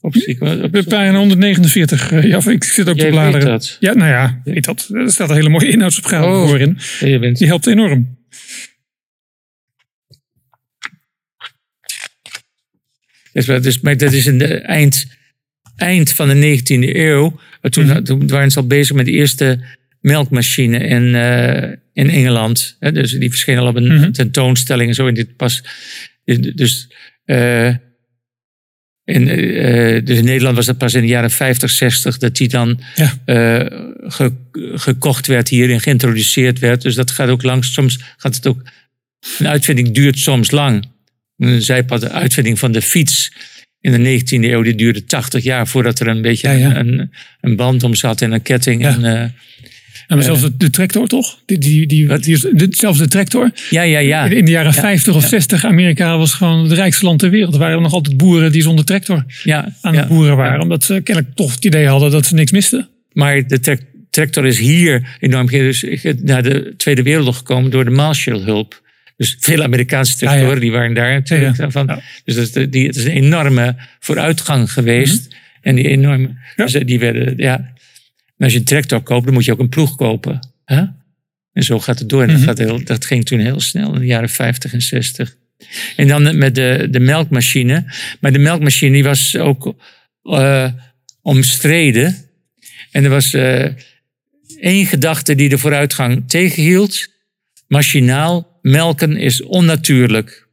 [0.00, 0.62] opzoeken.
[0.62, 2.12] Op pagina 149.
[2.12, 3.46] eh, ja, ik zit ook te weet bladeren.
[3.46, 3.76] dat.
[3.80, 4.88] Ja, nou ja, weet dat.
[4.92, 6.48] Er staat een hele mooie inhoudsopgave Oh.
[6.48, 6.78] voor in.
[7.20, 8.18] Bent Die helpt enorm.
[13.32, 15.06] Dus, dus, maar dat is in de eind,
[15.76, 17.40] eind van de 19e eeuw.
[17.60, 18.02] Toen, Mhm.
[18.02, 19.60] toen waren ze al bezig met de eerste
[20.00, 22.76] melkmachine in, eh, in Engeland.
[22.80, 24.10] Hè, dus die verscheen al op een Mhm.
[24.12, 25.06] tentoonstelling en zo.
[25.06, 25.64] En dit pas,
[26.54, 26.92] dus,
[27.24, 27.74] eh,
[29.04, 32.48] in, eh, dus in Nederland was dat pas in de jaren 50, 60 dat die
[32.48, 33.12] dan Ja.
[33.24, 33.66] eh,
[34.10, 34.36] ge-
[34.74, 36.82] gekocht werd hier en geïntroduceerd werd.
[36.82, 37.72] Dus dat gaat ook langs.
[37.72, 38.62] Soms gaat het ook.
[39.38, 40.84] Een uitvinding duurt soms lang.
[41.36, 43.32] Een zijpad, de uitvinding van de fiets
[43.80, 46.76] in de 19e eeuw, die duurde 80 jaar voordat er een beetje Ja, ja.
[46.76, 48.84] Een, een band om zat en een ketting.
[48.84, 49.34] Eh, En
[50.14, 51.38] maar zelfs de, de tractor, toch?
[51.46, 52.22] Die, die, die, Wat?
[52.22, 53.50] die is, de, zelfs de tractor.
[53.70, 54.24] ja, ja, ja.
[54.24, 57.52] In, in de jaren 50 of 60, Amerika was gewoon het rijkste land ter wereld.
[57.54, 60.60] Er waren nog altijd boeren die zonder tractor ja, aan het boeren waren.
[60.60, 62.88] Omdat ze kennelijk toch het idee hadden dat ze niks misten.
[63.12, 63.76] Maar de tra-
[64.10, 65.84] tractor is hier enorm dus
[66.22, 68.82] naar de Tweede Wereldoorlog gekomen door de Marshallhulp.
[69.16, 70.60] Dus veel Amerikaanse tractoren Ah, ja.
[70.60, 71.70] die waren daar natuurlijk Ja, ja.
[71.70, 71.86] van.
[72.24, 75.36] Dus dat is, de- die, het is een enorme vooruitgang geweest.
[75.62, 76.32] En die enorme, Mhm.
[76.56, 76.64] Ja.
[76.64, 77.72] dus die werden, ja.
[78.40, 80.48] En als je een tractor koopt, dan moet je ook een ploeg kopen.
[80.64, 80.84] Hè?
[81.52, 82.22] En zo gaat het door.
[82.22, 82.46] En dat, Mhm.
[82.46, 85.36] gaat heel, dat ging toen heel snel in de jaren 50 en 60.
[85.96, 87.92] En dan met de, de melkmachine.
[88.20, 89.74] Maar de melkmachine die was ook
[90.22, 90.72] eh,
[91.22, 92.16] omstreden.
[92.90, 93.66] En er was eh,
[94.60, 97.06] één gedachte die de vooruitgang tegenhield.
[97.66, 100.48] Machinaal melken is onnatuurlijk.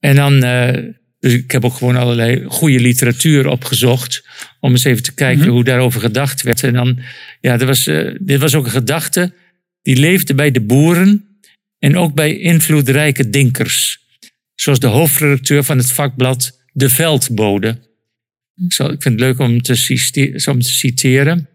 [0.00, 0.84] En dan, eh,
[1.18, 4.26] dus ik heb ook gewoon allerlei goede literatuur opgezocht.
[4.60, 5.50] Om eens even te kijken Mhm.
[5.50, 6.62] hoe daarover gedacht werd.
[6.62, 6.98] En dan,
[7.40, 9.32] ja, er was, eh, dit was ook een gedachte
[9.82, 11.24] die leefde bij de boeren.
[11.78, 13.98] En ook bij invloedrijke dinkers.
[14.54, 17.78] Zoals de hoofdredacteur van het vakblad De Veldbode.
[18.64, 21.48] Ik, zal, ik vind het leuk om te, om te citeren.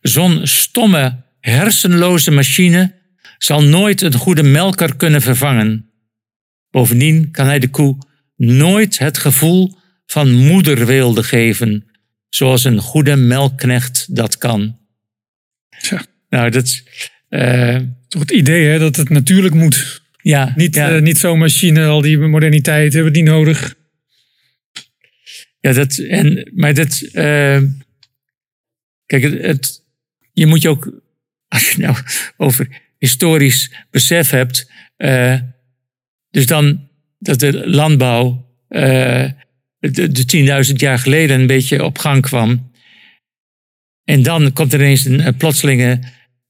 [0.00, 2.94] Zo'n stomme, hersenloze machine
[3.38, 5.90] zal nooit een goede melker kunnen vervangen.
[6.70, 7.98] Bovendien kan hij de koe
[8.40, 9.76] nooit het gevoel
[10.06, 11.90] van moederweelde geven,
[12.28, 14.78] zoals een goede melkknecht dat kan.
[15.80, 16.04] Tja.
[16.28, 16.84] Nou, dat is.
[17.28, 17.76] eh,
[18.08, 20.02] Toch het idee hè, dat het natuurlijk moet.
[20.22, 23.74] ja, Niet, ja, eh, niet zo'n machine, al die moderniteit hebben we niet nodig.
[25.60, 27.00] ja, dat, en, maar dat.
[27.12, 27.60] eh,
[29.06, 29.82] kijk, het, het-
[30.32, 31.02] je moet je ook.
[31.48, 31.96] Als je nou
[32.36, 32.68] over
[32.98, 34.70] historisch besef hebt.
[36.30, 36.88] dus dan
[37.20, 38.48] dat de landbouw.
[38.68, 39.30] eh,
[39.78, 42.70] de, de 10.000 jaar geleden een beetje op gang kwam.
[44.04, 45.98] En dan komt er ineens een, een plotselinge.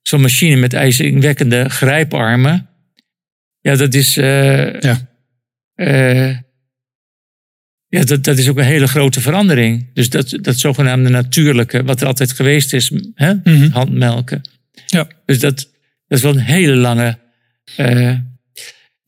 [0.03, 2.69] Zo'n machine met ijzingwekkende grijparmen.
[3.61, 4.17] Ja, dat is.
[4.17, 5.09] eh, Ja.
[5.75, 6.37] eh,
[7.87, 9.91] ja, dat, dat is ook een hele grote verandering.
[9.95, 13.35] Dus dat, dat zogenaamde natuurlijke, wat er altijd geweest is, hè?
[13.35, 13.71] Mhm.
[13.71, 14.41] handmelken.
[14.87, 15.07] Ja.
[15.25, 15.57] Dus dat,
[16.07, 17.19] dat is wel een hele lange.
[17.77, 18.15] eh,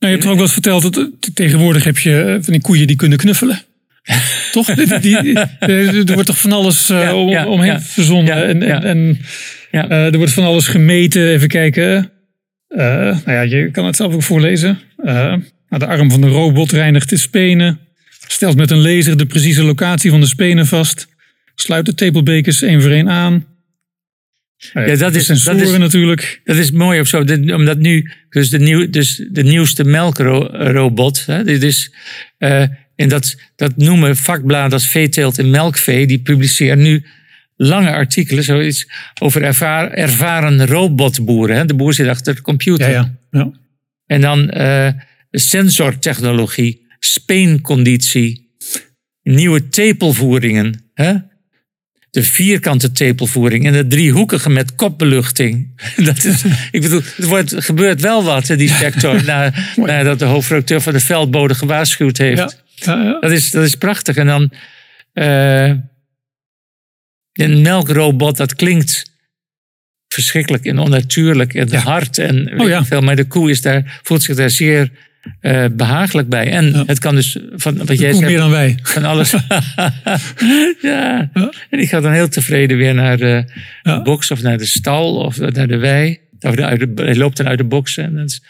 [0.09, 2.61] je hebt er ook wel eens verteld dat eh, tegenwoordig heb je eh, van die
[2.61, 3.61] koeien die kunnen knuffelen.
[4.51, 4.73] toch?
[4.75, 7.81] Die, die- eh, er wordt toch van alles Ja, om, ja, omheen ja.
[7.81, 8.61] verzonnen.
[8.61, 9.19] En en,
[9.87, 11.27] er wordt van alles gemeten.
[11.29, 12.11] Even kijken.
[12.67, 14.79] Eh, nou ja, je kan het zelf ook voorlezen.
[15.03, 17.79] Nou, de arm van de robot reinigt de spenen.
[18.27, 21.07] Stelt met een laser de precieze locatie van de spenen vast.
[21.55, 23.45] Sluit de tepelbekers één voor één aan.
[24.73, 26.41] Ja, dat is- dat sensoren is- natuurlijk.
[26.43, 27.23] dat is mooi of zo.
[27.23, 31.93] Dit- Omdat nu, dus de, nieuw, dus de nieuwste melkrobot, hè, dit is,
[32.37, 32.61] eh,
[32.95, 37.05] en dat, dat noemen vakbladen als veeteelt en melkvee, die publiceren nu
[37.55, 38.87] lange artikelen, zoiets
[39.21, 41.55] over ervaar- ervaren robotboeren.
[41.55, 41.65] Hè.
[41.65, 42.89] De boer zit achter de computer.
[42.89, 42.93] Ja,
[43.31, 43.39] ja.
[43.39, 43.51] ja.
[44.05, 44.87] En dan eh,
[45.31, 48.49] sensortechnologie, speenconditie,
[49.23, 50.83] nieuwe tepelvoeringen.
[50.93, 51.13] Hè?
[52.13, 55.81] De vierkante tepelvoering en de driehoekige met kopbeluchting.
[56.05, 60.25] Dat is, ik bedoel, het wordt, gebeurt wel wat in die sector na, nadat de
[60.25, 62.37] hoofdredacteur van de veldbode gewaarschuwd heeft.
[62.73, 63.19] Ja, ja, ja.
[63.19, 64.15] Dat, is, dat is prachtig.
[64.15, 64.51] En dan
[65.13, 65.67] eh,
[67.33, 69.11] een melkrobot, dat klinkt
[70.07, 72.17] verschrikkelijk en onnatuurlijk en hard.
[72.17, 74.91] En Oh veel, maar de koe is daar, voelt zich daar zeer
[75.39, 76.51] eh, behagelijk bij.
[76.51, 76.83] En Ja.
[76.85, 78.79] het kan dus van wat jij zegt, meer dan wij.
[78.83, 79.31] van alles.
[80.81, 81.29] ja.
[81.33, 81.51] Ja.
[81.69, 83.45] En die gaat dan heel tevreden weer naar de
[83.81, 84.01] Ja.
[84.01, 86.19] box of naar de stal of naar de wei.
[86.39, 87.97] Of uit de, hij loopt dan uit de box.
[87.97, 88.41] En dat is-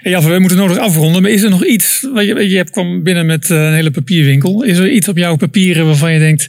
[0.00, 1.22] Hey, Jaffe, we moeten nodig afronden.
[1.22, 2.06] Maar is er nog iets?
[2.12, 4.62] wat Je, je hebt kwam binnen met eh, een hele papierwinkel.
[4.62, 6.48] Is er iets op jouw papieren waarvan je denkt: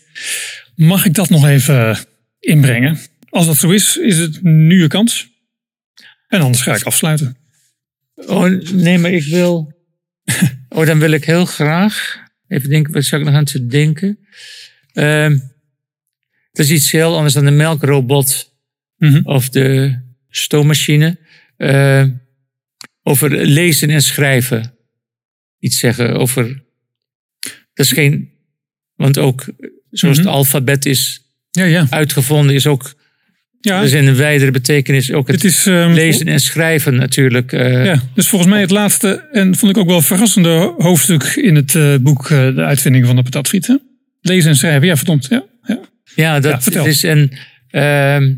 [0.76, 1.98] mag ik dat nog even
[2.40, 2.98] inbrengen?
[3.30, 5.28] Als dat zo is, is het nu je kans.
[6.28, 7.38] En anders ga ik afsluiten.
[8.26, 9.74] Oh, nee, maar ik wil.
[10.70, 12.24] Oh, dan wil ik heel graag.
[12.48, 14.20] Even denken, wat zou ik nog aan te denken?
[14.94, 15.32] Ehm
[16.52, 18.56] het is iets heel anders dan de melkrobot
[18.98, 19.22] Mhm.
[19.24, 20.00] of de
[20.30, 21.20] stoommachine.
[21.58, 22.06] Eh,
[23.04, 24.74] over lezen en schrijven.
[25.60, 26.64] Iets zeggen over.
[27.74, 28.32] Dat is geen.
[28.96, 29.46] Want ook
[29.92, 30.26] zoals Mhm.
[30.28, 31.88] het alfabet is Ja, ja.
[31.90, 32.96] uitgevonden, is ook.
[33.60, 37.54] Ja is in een wijdere betekenis ook het het is, ehm, lezen en schrijven natuurlijk.
[37.54, 41.56] eh, Ja, dus volgens mij het laatste en vond ik ook wel verrassende hoofdstuk in
[41.56, 43.68] het eh, boek eh, De uitvinding van de patatfriet.
[43.68, 43.76] hè?
[44.22, 45.28] Lezen en schrijven, ja, verdomd.
[45.30, 45.80] Ja, ja.
[46.16, 47.32] Ja, dat is een.
[47.70, 48.34] ehm,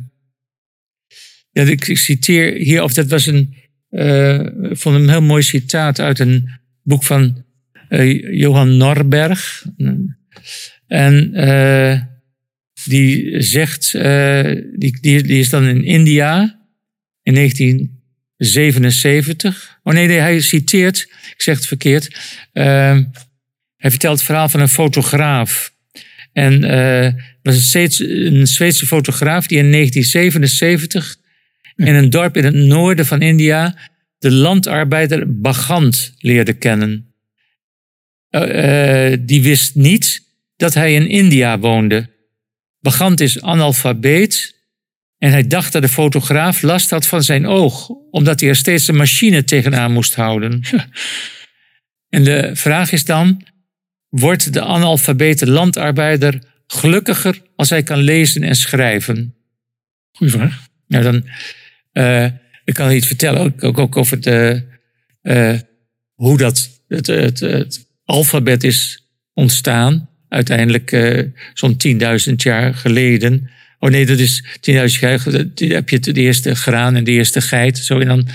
[1.52, 3.56] ja, ik, ik citeer hier, of dat was een.
[4.70, 6.50] ik vond een heel mooi citaat uit een
[6.84, 7.44] boek van
[8.32, 9.66] Johan Norberg.
[10.88, 11.32] En
[12.84, 13.94] die zegt.
[13.94, 16.60] eh, die, die, is dan in India
[17.24, 19.80] in 1977.
[19.84, 21.00] Oh nee, nee hij citeert.
[21.34, 22.16] Ik zeg het verkeerd.
[22.54, 23.04] Ehm,
[23.78, 25.74] hij vertelt het verhaal van een fotograaf.
[26.34, 31.18] En eh, het was een, een Zweedse fotograaf die in 1977
[31.76, 33.76] in een dorp in het noorden van India
[34.18, 37.14] de landarbeider Bagant leerde kennen.
[38.30, 40.22] Uh, die wist niet
[40.56, 42.10] dat hij in India woonde.
[42.80, 44.56] Bagant is analfabeet
[45.18, 48.88] en hij dacht dat de fotograaf last had van zijn oog, omdat hij er steeds
[48.88, 50.62] een machine tegenaan moest houden.
[52.16, 53.44] en de vraag is dan:
[54.10, 59.36] wordt de analfabete landarbeider gelukkiger als hij kan lezen en schrijven?
[60.12, 60.68] Goeie vraag.
[60.88, 61.28] Nou, dan,
[61.94, 62.26] uh,
[62.64, 64.68] ik kan iets vertellen, ook, ook over de,
[65.22, 65.60] uh,
[66.14, 70.09] hoe dat, het, het, het, alfabet is ontstaan.
[70.30, 71.24] Uiteindelijk uh,
[71.54, 71.78] zo'n
[72.30, 73.50] 10.000 jaar geleden.
[73.80, 75.74] Oh nee, dat is 10.000 jaar geleden.
[75.74, 77.78] heb je de eerste graan en de eerste geit.
[77.78, 78.28] Zo, en dan,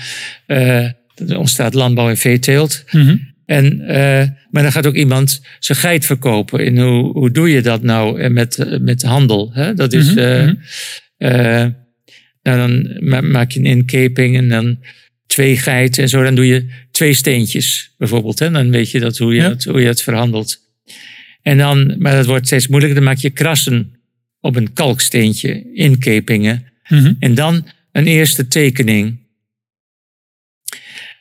[1.14, 2.84] dan ontstaat landbouw en veeteelt.
[2.90, 3.32] Mm -hmm.
[3.46, 6.60] En, uh, maar dan gaat ook iemand zijn geit verkopen.
[6.60, 9.50] En hoe, hoe doe je dat nou met, met handel?
[9.54, 9.74] Hè?
[9.74, 10.14] Dat is.
[10.14, 10.58] Mm -hmm.
[11.18, 11.66] uh,
[12.42, 14.78] nou, dan maak je een inkeping en dan
[15.26, 16.22] twee geiten en zo.
[16.22, 18.38] Dan doe je twee steentjes bijvoorbeeld.
[18.38, 18.50] Hè?
[18.50, 19.48] Dan weet je dat, hoe, je ja.
[19.48, 20.62] het, hoe je het verhandelt.
[21.44, 23.00] En dan, maar dat wordt steeds moeilijker.
[23.00, 23.94] Dan maak je krassen
[24.40, 26.66] op een kalksteentje, inkepingen.
[26.88, 27.16] Mm -hmm.
[27.18, 29.18] En dan een eerste tekening.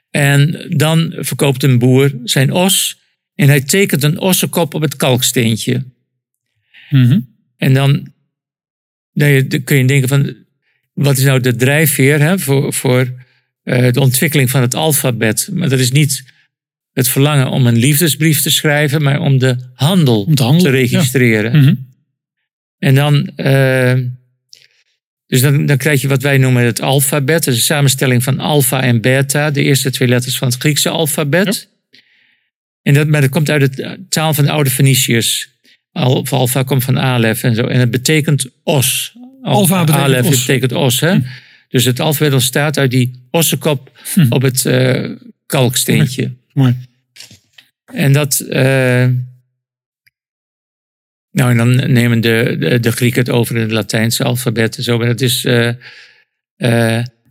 [0.09, 2.99] En dan verkoopt een boer zijn os
[3.35, 5.83] en hij tekent een ossenkop op het kalksteentje.
[6.89, 7.35] Mm -hmm.
[7.57, 8.13] En dan,
[9.13, 10.35] dan kun je denken van,
[10.93, 13.13] wat is nou de drijfveer hè, voor, voor
[13.63, 15.49] uh, de ontwikkeling van het alfabet?
[15.51, 16.32] Maar dat is niet
[16.93, 20.77] het verlangen om een liefdesbrief te schrijven, maar om de handel, om te, handelen, te,
[20.77, 21.51] registreren.
[21.51, 21.57] Ja.
[21.57, 21.91] Mm -hmm.
[22.79, 23.93] En dan, uh,
[25.27, 27.43] dus dan, dan krijg je wat wij noemen het alfabet.
[27.43, 30.89] Dat is een samenstelling van alfa en beta, de eerste twee letters van het Griekse
[30.89, 31.69] alfabet.
[31.91, 31.97] Ja.
[32.81, 35.49] En dat, maar dat komt uit de taal van de oude Feniciërs.
[35.91, 37.63] Alfa komt van alef en zo.
[37.63, 39.15] En het betekent os.
[39.41, 40.45] Alfa betekent Alef os.
[40.45, 40.99] betekent os.
[40.99, 41.11] Hè?
[41.11, 41.21] Hm.
[41.69, 44.25] Dus het alfabet ontstaat uit die ossenkop hm.
[44.29, 45.09] op het uh,
[45.45, 46.31] kalksteentje.
[46.53, 46.75] Mooi.
[47.85, 48.45] En dat...
[48.49, 49.07] Uh,
[51.31, 54.83] nou, en dan nemen de, de, de, Grieken het over in het Latijnse alfabet en
[54.83, 54.97] zo.
[54.97, 55.45] Maar dat is...
[55.45, 55.71] Uh,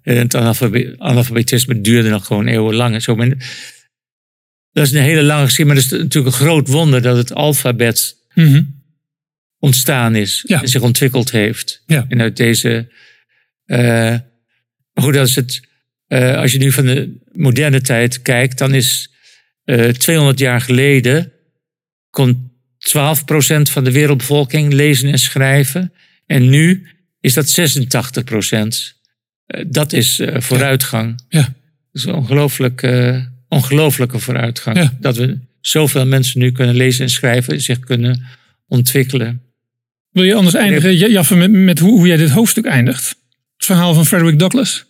[0.02, 3.02] het analfabetisme duurde nog gewoon eeuwenlang.
[3.02, 3.16] Zo.
[3.16, 3.28] Maar
[4.72, 5.82] dat is een hele lange geschiedenis.
[5.82, 8.16] Maar het is natuurlijk een groot wonder dat het alfabet...
[8.34, 8.80] Mm -hmm
[9.62, 10.62] ontstaan is ja.
[10.62, 11.82] en zich ontwikkeld heeft.
[11.86, 12.06] Ja.
[12.08, 12.92] En uit deze.
[13.66, 15.60] Maar goed, het,
[16.36, 19.11] als je nu van de moderne tijd kijkt, dan is
[19.64, 21.32] uh, 200 jaar geleden
[22.10, 22.92] kon 12%
[23.62, 25.92] van de wereldbevolking lezen en schrijven.
[26.26, 26.86] En nu
[27.20, 28.96] is dat 86%.
[29.66, 31.24] dat is vooruitgang.
[31.28, 31.40] Ja.
[31.40, 32.88] Dat is een ongelooflijk,
[33.48, 34.76] ongelooflijke vooruitgang.
[34.76, 34.96] Ja.
[35.00, 38.22] Dat we zoveel mensen nu kunnen lezen en schrijven, zich kunnen
[38.66, 39.42] ontwikkelen.
[40.10, 43.08] Wil je anders eindigen, Jaffe, met, met hoe, hoe, jij dit hoofdstuk eindigt?
[43.56, 44.84] Het verhaal van Frederick Douglass.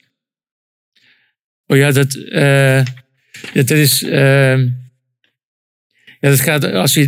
[1.67, 2.83] Oh ja, dat, uh,
[3.53, 4.03] dat is.
[4.03, 4.59] Uh,
[6.21, 7.07] ja, dat gaat als je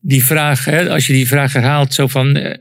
[0.00, 2.36] die vraag, hè, als je die vraag herhaalt, zo van.
[2.36, 2.54] Uh,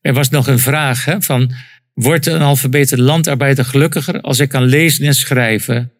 [0.00, 1.54] er was nog een vraag hè, van.
[1.94, 5.92] Wordt een alfabete landarbeider gelukkiger als hij kan lezen en schrijven?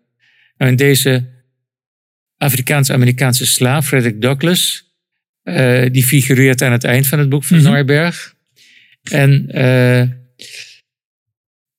[0.57, 1.25] Nou, in deze
[2.37, 4.85] Afrikaans-Amerikaanse slaaf, Frederick Douglass,
[5.45, 7.73] uh, die figureert aan het eind van het boek van mm -hmm.
[7.73, 8.35] Norberg.
[9.03, 10.03] En uh,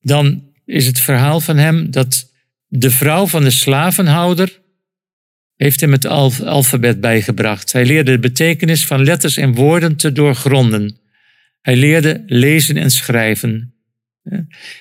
[0.00, 2.32] dan is het verhaal van hem dat
[2.66, 4.60] de vrouw van de slavenhouder
[5.56, 7.72] heeft hem het alf alfabet bijgebracht.
[7.72, 10.98] Hij leerde de betekenis van letters en woorden te doorgronden.
[11.62, 13.74] Hij leerde lezen en schrijven.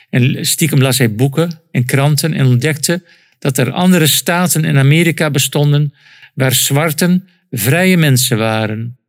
[0.09, 3.03] En stiekem las hij boeken en kranten en ontdekte
[3.39, 5.93] dat er andere staten in Amerika bestonden
[6.34, 8.99] waar zwarten vrije mensen waren.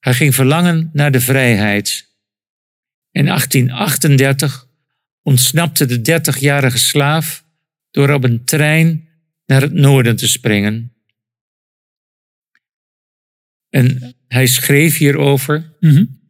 [0.00, 2.14] Hij ging verlangen naar de vrijheid.
[3.10, 4.68] In 1838
[5.22, 7.44] ontsnapte de 30-jarige slaaf
[7.90, 9.08] door op een trein
[9.46, 10.95] naar het noorden te springen.
[13.76, 16.20] En hij schreef hierover, mm -hmm.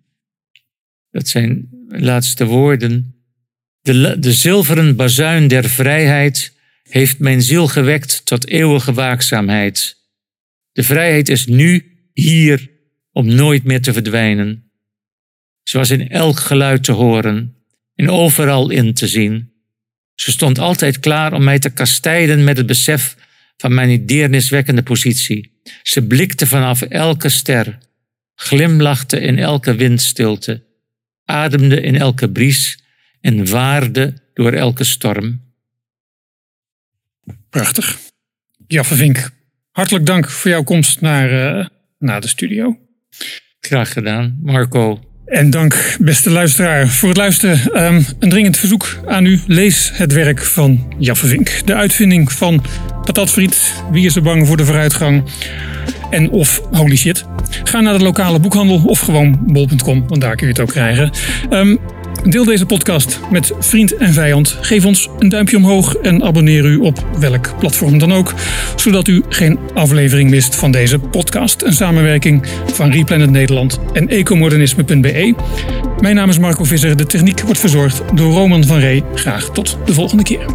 [1.11, 3.14] dat zijn laatste woorden,
[3.80, 9.97] de, de zilveren bazuin der vrijheid heeft mijn ziel gewekt tot eeuwige waakzaamheid.
[10.72, 12.70] De vrijheid is nu hier
[13.12, 14.70] om nooit meer te verdwijnen.
[15.62, 17.57] Ze was in elk geluid te horen
[17.94, 19.53] en overal in te zien.
[20.14, 23.16] Ze stond altijd klaar om mij te kastijden met het besef
[23.57, 25.55] van mijn deerniswekkende positie.
[25.83, 27.79] Ze blikte vanaf elke ster,
[28.35, 30.64] glimlachte in elke windstilte,
[31.25, 32.79] ademde in elke bries
[33.21, 35.45] en waarde door elke storm.
[37.51, 37.99] Prachtig.
[38.67, 39.31] Jaffe Vink,
[39.71, 41.67] hartelijk dank voor jouw komst naar, uh,
[41.99, 42.79] naar de studio.
[43.61, 45.01] Graag gedaan, Marco.
[45.27, 47.85] En dank, beste luisteraar, voor het luisteren.
[47.85, 49.41] Um, een dringend verzoek aan u.
[49.47, 51.67] Lees het werk van Jaffe Vink.
[51.67, 52.64] De uitvinding van
[53.07, 55.22] patatfriet, wie is er bang voor de vooruitgang
[56.11, 57.24] en of holy shit.
[57.64, 61.11] Ga naar de lokale boekhandel of gewoon bol.com, want daar kun je het ook krijgen.
[61.50, 61.78] Um,
[62.24, 64.59] Deel deze podcast met vriend en vijand.
[64.61, 68.34] Geef ons een duimpje omhoog en abonneer u op welk platform dan ook,
[68.76, 71.62] zodat u geen aflevering mist van deze podcast.
[71.62, 75.34] Een samenwerking van Replanet Nederland en ecomodernisme.be.
[76.00, 76.96] Mijn naam is Marco Visser.
[76.96, 79.02] De techniek wordt verzorgd door Roman van Ree.
[79.14, 80.46] Graag tot de volgende keer.